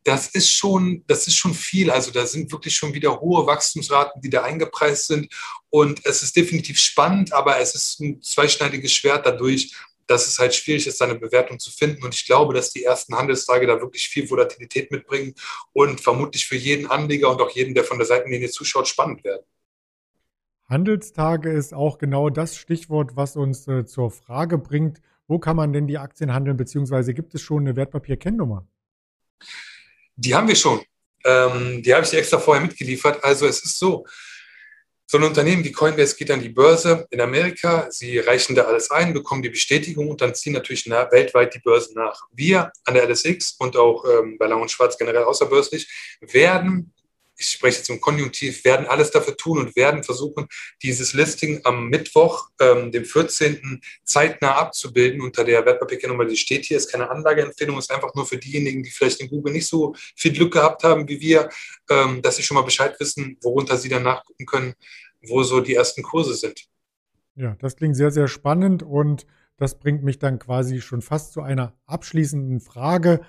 Das 0.04 0.28
ist 0.28 0.50
schon, 0.50 1.04
das 1.06 1.28
ist 1.28 1.36
schon 1.36 1.54
viel. 1.54 1.90
Also 1.90 2.10
da 2.10 2.26
sind 2.26 2.50
wirklich 2.50 2.74
schon 2.74 2.92
wieder 2.92 3.20
hohe 3.20 3.46
Wachstumsraten, 3.46 4.20
die 4.20 4.30
da 4.30 4.42
eingepreist 4.42 5.06
sind. 5.06 5.32
Und 5.70 6.04
es 6.04 6.22
ist 6.22 6.34
definitiv 6.34 6.80
spannend, 6.80 7.32
aber 7.32 7.60
es 7.60 7.74
ist 7.74 8.00
ein 8.00 8.20
zweischneidiges 8.20 8.92
Schwert 8.92 9.26
dadurch, 9.26 9.72
dass 10.06 10.26
es 10.26 10.38
halt 10.38 10.54
schwierig 10.54 10.86
ist, 10.86 10.98
seine 10.98 11.14
Bewertung 11.14 11.58
zu 11.58 11.70
finden. 11.70 12.02
Und 12.04 12.14
ich 12.14 12.26
glaube, 12.26 12.54
dass 12.54 12.70
die 12.70 12.84
ersten 12.84 13.14
Handelstage 13.14 13.66
da 13.66 13.80
wirklich 13.80 14.08
viel 14.08 14.28
Volatilität 14.28 14.90
mitbringen 14.90 15.34
und 15.72 16.00
vermutlich 16.00 16.46
für 16.46 16.56
jeden 16.56 16.90
Anleger 16.90 17.30
und 17.30 17.40
auch 17.40 17.50
jeden, 17.50 17.74
der 17.74 17.84
von 17.84 17.98
der 17.98 18.06
Seitenlinie 18.06 18.50
zuschaut, 18.50 18.88
spannend 18.88 19.24
werden. 19.24 19.44
Handelstage 20.68 21.52
ist 21.52 21.74
auch 21.74 21.98
genau 21.98 22.30
das 22.30 22.56
Stichwort, 22.56 23.14
was 23.14 23.36
uns 23.36 23.68
äh, 23.68 23.84
zur 23.84 24.10
Frage 24.10 24.58
bringt, 24.58 25.00
wo 25.28 25.38
kann 25.38 25.56
man 25.56 25.72
denn 25.72 25.86
die 25.86 25.98
Aktien 25.98 26.32
handeln, 26.32 26.56
beziehungsweise 26.56 27.14
gibt 27.14 27.34
es 27.34 27.42
schon 27.42 27.62
eine 27.62 27.76
Wertpapierkennnummer? 27.76 28.66
Die 30.16 30.34
haben 30.34 30.48
wir 30.48 30.56
schon. 30.56 30.80
Ähm, 31.24 31.82
die 31.82 31.94
habe 31.94 32.04
ich 32.04 32.10
dir 32.10 32.18
extra 32.18 32.38
vorher 32.38 32.64
mitgeliefert. 32.64 33.22
Also 33.22 33.46
es 33.46 33.64
ist 33.64 33.78
so, 33.78 34.06
so 35.12 35.18
ein 35.18 35.24
Unternehmen 35.24 35.62
wie 35.62 35.72
Coinbase 35.72 36.16
geht 36.16 36.30
an 36.30 36.40
die 36.40 36.48
Börse 36.48 37.06
in 37.10 37.20
Amerika, 37.20 37.86
sie 37.90 38.18
reichen 38.18 38.56
da 38.56 38.62
alles 38.62 38.90
ein, 38.90 39.12
bekommen 39.12 39.42
die 39.42 39.50
Bestätigung 39.50 40.08
und 40.08 40.22
dann 40.22 40.34
ziehen 40.34 40.54
natürlich 40.54 40.86
weltweit 40.86 41.54
die 41.54 41.58
Börsen 41.58 41.96
nach. 41.96 42.22
Wir 42.32 42.72
an 42.86 42.94
der 42.94 43.06
LSX 43.06 43.56
und 43.58 43.76
auch 43.76 44.06
ähm, 44.06 44.38
bei 44.38 44.46
Lang 44.46 44.62
und 44.62 44.70
Schwarz 44.70 44.96
generell 44.96 45.24
außerbörslich 45.24 46.16
werden 46.22 46.94
ich 47.42 47.50
spreche 47.50 47.78
jetzt 47.78 47.90
im 47.90 48.00
Konjunktiv, 48.00 48.64
werden 48.64 48.86
alles 48.86 49.10
dafür 49.10 49.36
tun 49.36 49.58
und 49.58 49.76
werden 49.76 50.02
versuchen, 50.02 50.46
dieses 50.82 51.12
Listing 51.12 51.60
am 51.64 51.88
Mittwoch, 51.88 52.48
ähm, 52.60 52.92
dem 52.92 53.04
14. 53.04 53.80
zeitnah 54.04 54.52
abzubilden 54.52 55.20
unter 55.20 55.44
der 55.44 55.64
Wertpapierkennnummer, 55.64 56.24
die 56.24 56.36
steht 56.36 56.64
hier, 56.64 56.76
ist 56.76 56.90
keine 56.90 57.10
Anlageempfehlung, 57.10 57.78
ist 57.78 57.90
einfach 57.90 58.14
nur 58.14 58.26
für 58.26 58.38
diejenigen, 58.38 58.82
die 58.82 58.90
vielleicht 58.90 59.20
in 59.20 59.28
Google 59.28 59.52
nicht 59.52 59.66
so 59.66 59.94
viel 60.16 60.32
Glück 60.32 60.52
gehabt 60.52 60.84
haben 60.84 61.08
wie 61.08 61.20
wir, 61.20 61.48
ähm, 61.90 62.22
dass 62.22 62.36
sie 62.36 62.42
schon 62.42 62.54
mal 62.56 62.62
Bescheid 62.62 62.94
wissen, 63.00 63.36
worunter 63.42 63.76
sie 63.76 63.88
dann 63.88 64.04
nachgucken 64.04 64.46
können, 64.46 64.74
wo 65.22 65.42
so 65.42 65.60
die 65.60 65.74
ersten 65.74 66.02
Kurse 66.02 66.34
sind. 66.34 66.66
Ja, 67.34 67.56
das 67.60 67.76
klingt 67.76 67.96
sehr, 67.96 68.10
sehr 68.10 68.28
spannend 68.28 68.82
und 68.82 69.26
das 69.56 69.78
bringt 69.78 70.02
mich 70.02 70.18
dann 70.18 70.38
quasi 70.38 70.80
schon 70.80 71.02
fast 71.02 71.32
zu 71.32 71.40
einer 71.40 71.74
abschließenden 71.86 72.60
Frage. 72.60 73.20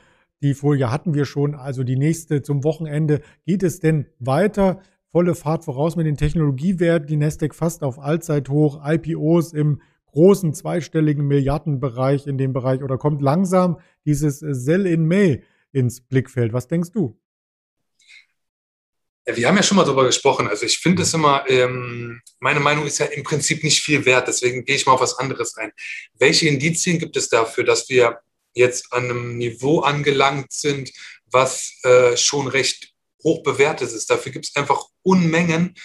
Die 0.44 0.54
Folie 0.54 0.92
hatten 0.92 1.14
wir 1.14 1.24
schon, 1.24 1.56
also 1.56 1.84
die 1.84 1.96
nächste 1.96 2.42
zum 2.42 2.66
Wochenende. 2.66 3.22
Geht 3.46 3.64
es 3.64 3.80
denn 3.80 4.08
weiter? 4.20 4.82
Volle 5.10 5.36
Fahrt 5.36 5.64
voraus 5.64 5.96
mit 5.96 6.06
den 6.06 6.18
Technologiewerten. 6.18 7.08
Die 7.08 7.16
Nasdaq 7.16 7.56
fast 7.56 7.82
auf 7.82 7.98
Allzeithoch. 7.98 8.82
IPOs 8.86 9.54
im 9.54 9.82
großen 10.08 10.54
zweistelligen 10.54 11.26
Milliardenbereich 11.26 12.28
in 12.28 12.38
dem 12.38 12.52
Bereich 12.52 12.84
oder 12.84 12.98
kommt 12.98 13.22
langsam 13.22 13.80
dieses 14.06 14.40
Sell 14.40 14.86
in 14.86 15.08
May 15.08 15.44
ins 15.72 16.02
Blickfeld? 16.02 16.52
Was 16.52 16.68
denkst 16.68 16.92
du? 16.92 17.18
Wir 19.26 19.48
haben 19.48 19.56
ja 19.56 19.64
schon 19.64 19.78
mal 19.78 19.86
darüber 19.86 20.06
gesprochen. 20.06 20.50
Also 20.50 20.66
ich 20.66 20.78
finde 20.78 21.04
es 21.04 21.14
immer, 21.14 21.46
ähm, 21.48 22.20
meine 22.42 22.60
Meinung 22.60 22.86
ist 22.86 22.98
ja 22.98 23.06
im 23.06 23.24
Prinzip 23.24 23.64
nicht 23.64 23.82
viel 23.82 24.06
wert. 24.06 24.28
Deswegen 24.28 24.66
gehe 24.66 24.76
ich 24.76 24.86
mal 24.86 24.92
auf 24.92 25.02
was 25.02 25.18
anderes 25.18 25.56
ein. 25.56 25.72
Welche 26.20 26.50
Indizien 26.50 27.00
gibt 27.00 27.16
es 27.16 27.30
dafür, 27.30 27.64
dass 27.64 27.88
wir 27.88 28.20
jetzt 28.54 28.92
an 28.94 29.06
einem 29.06 29.38
Niveau 29.38 29.82
angelangt 29.82 30.52
sind, 30.52 30.92
was 31.26 31.80
äh, 31.84 32.16
schon 32.18 32.48
recht 32.48 32.94
hoch 33.24 33.44
bewertet 33.44 33.92
ist. 33.92 34.10
Dafür 34.10 34.32
gibt 34.32 34.46
es 34.46 34.56
einfach 34.56 34.86
Unmengen. 35.02 35.76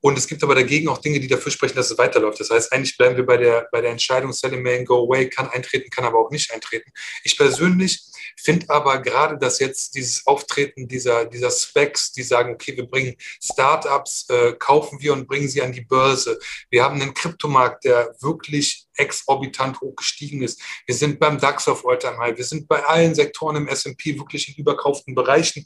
Und 0.00 0.16
es 0.16 0.28
gibt 0.28 0.42
aber 0.44 0.54
dagegen 0.54 0.88
auch 0.88 0.98
Dinge, 0.98 1.18
die 1.18 1.26
dafür 1.26 1.50
sprechen, 1.50 1.76
dass 1.76 1.90
es 1.90 1.98
weiterläuft. 1.98 2.38
Das 2.38 2.50
heißt, 2.50 2.72
eigentlich 2.72 2.96
bleiben 2.96 3.16
wir 3.16 3.26
bei 3.26 3.36
der, 3.36 3.68
bei 3.72 3.80
der 3.80 3.90
Entscheidung, 3.90 4.32
Sell 4.32 4.52
in 4.52 4.62
May 4.62 4.84
Go 4.84 5.04
Away, 5.04 5.28
kann 5.28 5.48
eintreten, 5.48 5.90
kann 5.90 6.04
aber 6.04 6.18
auch 6.18 6.30
nicht 6.30 6.52
eintreten. 6.52 6.90
Ich 7.24 7.36
persönlich 7.36 8.00
finde 8.36 8.70
aber 8.70 8.98
gerade, 8.98 9.38
dass 9.38 9.58
jetzt 9.58 9.96
dieses 9.96 10.26
Auftreten 10.26 10.86
dieser, 10.86 11.24
dieser 11.24 11.50
Specs, 11.50 12.12
die 12.12 12.22
sagen, 12.22 12.52
okay, 12.54 12.76
wir 12.76 12.86
bringen 12.86 13.16
Startups, 13.42 14.26
äh, 14.28 14.52
kaufen 14.52 15.00
wir 15.00 15.12
und 15.12 15.26
bringen 15.26 15.48
sie 15.48 15.62
an 15.62 15.72
die 15.72 15.80
Börse. 15.80 16.38
Wir 16.70 16.84
haben 16.84 17.00
einen 17.00 17.14
Kryptomarkt, 17.14 17.84
der 17.84 18.14
wirklich 18.20 18.86
exorbitant 18.94 19.80
hoch 19.80 19.96
gestiegen 19.96 20.42
ist. 20.42 20.60
Wir 20.86 20.94
sind 20.94 21.18
beim 21.18 21.38
DAX 21.38 21.68
auf 21.68 21.86
Alltime 21.86 22.18
High. 22.18 22.36
Wir 22.36 22.44
sind 22.44 22.68
bei 22.68 22.84
allen 22.84 23.14
Sektoren 23.14 23.56
im 23.56 23.68
S&P 23.68 24.18
wirklich 24.18 24.48
in 24.48 24.54
überkauften 24.54 25.14
Bereichen. 25.14 25.64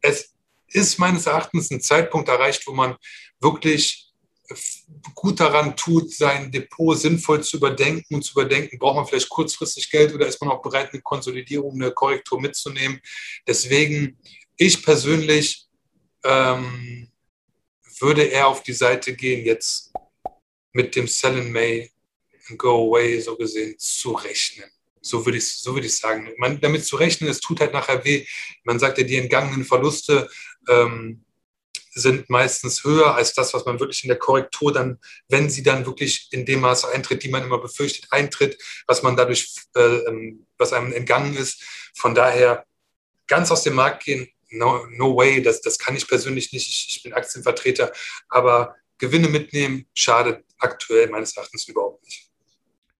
Es 0.00 0.33
ist 0.68 0.98
meines 0.98 1.26
Erachtens 1.26 1.70
ein 1.70 1.80
Zeitpunkt 1.80 2.28
erreicht, 2.28 2.66
wo 2.66 2.72
man 2.72 2.96
wirklich 3.40 4.04
gut 5.14 5.40
daran 5.40 5.76
tut, 5.76 6.12
sein 6.12 6.50
Depot 6.50 6.98
sinnvoll 6.98 7.42
zu 7.42 7.56
überdenken 7.56 8.14
und 8.14 8.22
zu 8.22 8.32
überdenken, 8.32 8.78
braucht 8.78 8.96
man 8.96 9.06
vielleicht 9.06 9.28
kurzfristig 9.28 9.90
Geld 9.90 10.14
oder 10.14 10.26
ist 10.26 10.40
man 10.40 10.50
auch 10.50 10.62
bereit, 10.62 10.92
eine 10.92 11.02
Konsolidierung, 11.02 11.74
eine 11.74 11.92
Korrektur 11.92 12.40
mitzunehmen. 12.40 13.00
Deswegen, 13.46 14.18
ich 14.56 14.82
persönlich 14.82 15.66
ähm, 16.24 17.10
würde 18.00 18.24
eher 18.24 18.48
auf 18.48 18.62
die 18.62 18.72
Seite 18.72 19.14
gehen, 19.14 19.44
jetzt 19.46 19.92
mit 20.72 20.94
dem 20.96 21.06
Sell 21.06 21.38
in 21.38 21.52
May 21.52 21.90
and 22.48 22.58
Go 22.58 22.88
Away 22.88 23.20
so 23.20 23.36
gesehen 23.36 23.78
zu 23.78 24.12
rechnen. 24.12 24.68
So 25.00 25.24
würde 25.24 25.38
ich, 25.38 25.46
so 25.46 25.74
würde 25.74 25.86
ich 25.86 25.96
sagen. 25.96 26.32
Man, 26.38 26.60
damit 26.60 26.84
zu 26.84 26.96
rechnen, 26.96 27.28
es 27.28 27.40
tut 27.40 27.60
halt 27.60 27.72
nachher 27.72 28.04
weh. 28.04 28.26
Man 28.64 28.78
sagt 28.78 28.98
ja, 28.98 29.04
die 29.04 29.16
entgangenen 29.16 29.64
Verluste 29.64 30.28
ähm, 30.68 31.24
sind 31.94 32.28
meistens 32.28 32.84
höher 32.84 33.14
als 33.14 33.34
das, 33.34 33.54
was 33.54 33.64
man 33.64 33.78
wirklich 33.78 34.02
in 34.02 34.08
der 34.08 34.18
Korrektur 34.18 34.72
dann, 34.72 34.98
wenn 35.28 35.48
sie 35.48 35.62
dann 35.62 35.86
wirklich 35.86 36.28
in 36.32 36.44
dem 36.44 36.60
Maße 36.60 36.88
eintritt, 36.88 37.22
die 37.22 37.28
man 37.28 37.44
immer 37.44 37.58
befürchtet, 37.58 38.06
eintritt, 38.10 38.58
was 38.86 39.02
man 39.02 39.16
dadurch, 39.16 39.54
äh, 39.76 39.80
ähm, 39.80 40.46
was 40.58 40.72
einem 40.72 40.92
entgangen 40.92 41.36
ist. 41.36 41.62
Von 41.94 42.14
daher 42.14 42.66
ganz 43.26 43.50
aus 43.50 43.62
dem 43.62 43.74
Markt 43.74 44.04
gehen, 44.04 44.28
no, 44.50 44.86
no 44.90 45.16
way, 45.16 45.42
das, 45.42 45.60
das 45.60 45.78
kann 45.78 45.96
ich 45.96 46.08
persönlich 46.08 46.52
nicht. 46.52 46.68
Ich, 46.68 46.96
ich 46.96 47.02
bin 47.02 47.12
Aktienvertreter, 47.12 47.92
aber 48.28 48.74
Gewinne 48.98 49.28
mitnehmen 49.28 49.86
schadet 49.94 50.44
aktuell 50.58 51.08
meines 51.08 51.36
Erachtens 51.36 51.68
überhaupt 51.68 52.04
nicht. 52.04 52.30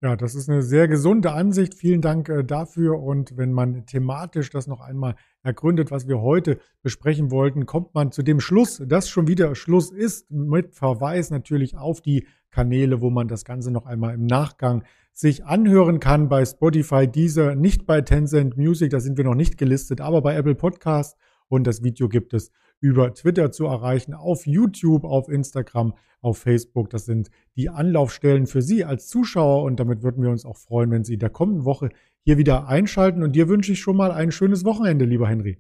Ja, 0.05 0.17
das 0.17 0.35
ist 0.35 0.51
eine 0.51 0.61
sehr 0.63 0.87
gesunde 0.87 1.33
Ansicht. 1.33 1.73
Vielen 1.73 2.03
Dank 2.03 2.29
äh, 2.29 2.45
dafür. 2.45 3.01
Und 3.01 3.39
wenn 3.39 3.55
man 3.55 3.87
thematisch 3.87 4.51
das 4.51 4.67
noch 4.67 4.83
einmal 4.83 5.15
ergründet, 5.43 5.91
was 5.91 6.07
wir 6.07 6.21
heute 6.21 6.59
besprechen 6.83 7.31
wollten, 7.31 7.65
kommt 7.65 7.95
man 7.95 8.13
zu 8.13 8.23
dem 8.23 8.39
Schluss, 8.39 8.83
dass 8.87 9.09
schon 9.09 9.29
wieder 9.29 9.55
Schluss 9.55 9.91
ist, 9.91 10.31
mit 10.31 10.75
Verweis 10.75 11.31
natürlich 11.31 11.79
auf 11.79 12.03
die 12.03 12.27
Kanäle, 12.51 13.01
wo 13.01 13.09
man 13.09 13.29
das 13.29 13.47
Ganze 13.47 13.71
noch 13.71 13.87
einmal 13.87 14.13
im 14.13 14.27
Nachgang 14.27 14.85
sich 15.15 15.47
anhören 15.47 16.01
kann 16.01 16.29
bei 16.29 16.45
Spotify, 16.45 17.09
dieser, 17.09 17.55
nicht 17.55 17.87
bei 17.87 18.03
Tencent 18.03 18.59
Music, 18.59 18.91
da 18.91 19.01
sind 19.01 19.17
wir 19.17 19.25
noch 19.25 19.35
nicht 19.35 19.57
gelistet, 19.57 20.03
aber 20.03 20.21
bei 20.21 20.37
Apple 20.37 20.55
Podcast 20.55 21.17
und 21.49 21.67
das 21.67 21.83
Video 21.83 22.11
gibt 22.11 22.35
es 22.35 22.51
über 22.81 23.15
Twitter 23.15 23.51
zu 23.51 23.67
erreichen, 23.67 24.15
auf 24.15 24.47
YouTube, 24.47 25.05
auf 25.05 25.29
Instagram, 25.29 25.95
auf 26.21 26.39
Facebook. 26.39 26.91
Das 26.91 27.05
sind 27.05 27.31
die 27.57 27.69
Anlaufstellen 27.69 28.47
für 28.47 28.63
Sie 28.63 28.85
als 28.85 29.09
Zuschauer 29.09 29.63
und 29.65 29.79
damit 29.81 30.03
würden 30.03 30.23
wir 30.23 30.31
uns 30.31 30.45
auch 30.45 30.57
freuen, 30.57 30.91
wenn 30.91 31.05
Sie 31.05 31.15
in 31.15 31.21
der 31.21 31.31
kommenden 31.31 31.65
Woche 31.65 31.91
hier 32.25 32.39
wieder 32.39 32.69
einschalten. 32.69 33.23
Und 33.23 33.37
dir 33.37 33.49
wünsche 33.49 33.73
ich 33.73 33.81
schon 33.81 33.97
mal 33.97 34.11
ein 34.11 34.33
schönes 34.33 34.65
Wochenende, 34.65 35.05
lieber 35.05 35.29
Henry. 35.29 35.59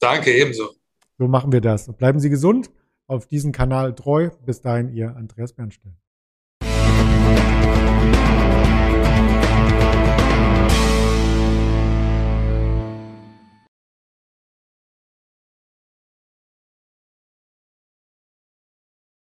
Danke, 0.00 0.32
ebenso. 0.32 0.70
So 1.18 1.28
machen 1.28 1.52
wir 1.52 1.60
das. 1.60 1.92
Bleiben 1.96 2.20
Sie 2.20 2.30
gesund, 2.30 2.70
auf 3.06 3.26
diesen 3.26 3.52
Kanal 3.52 3.94
treu. 3.94 4.30
Bis 4.44 4.60
dahin, 4.60 4.92
Ihr 4.92 5.16
Andreas 5.16 5.52
Bernstein. 5.52 6.03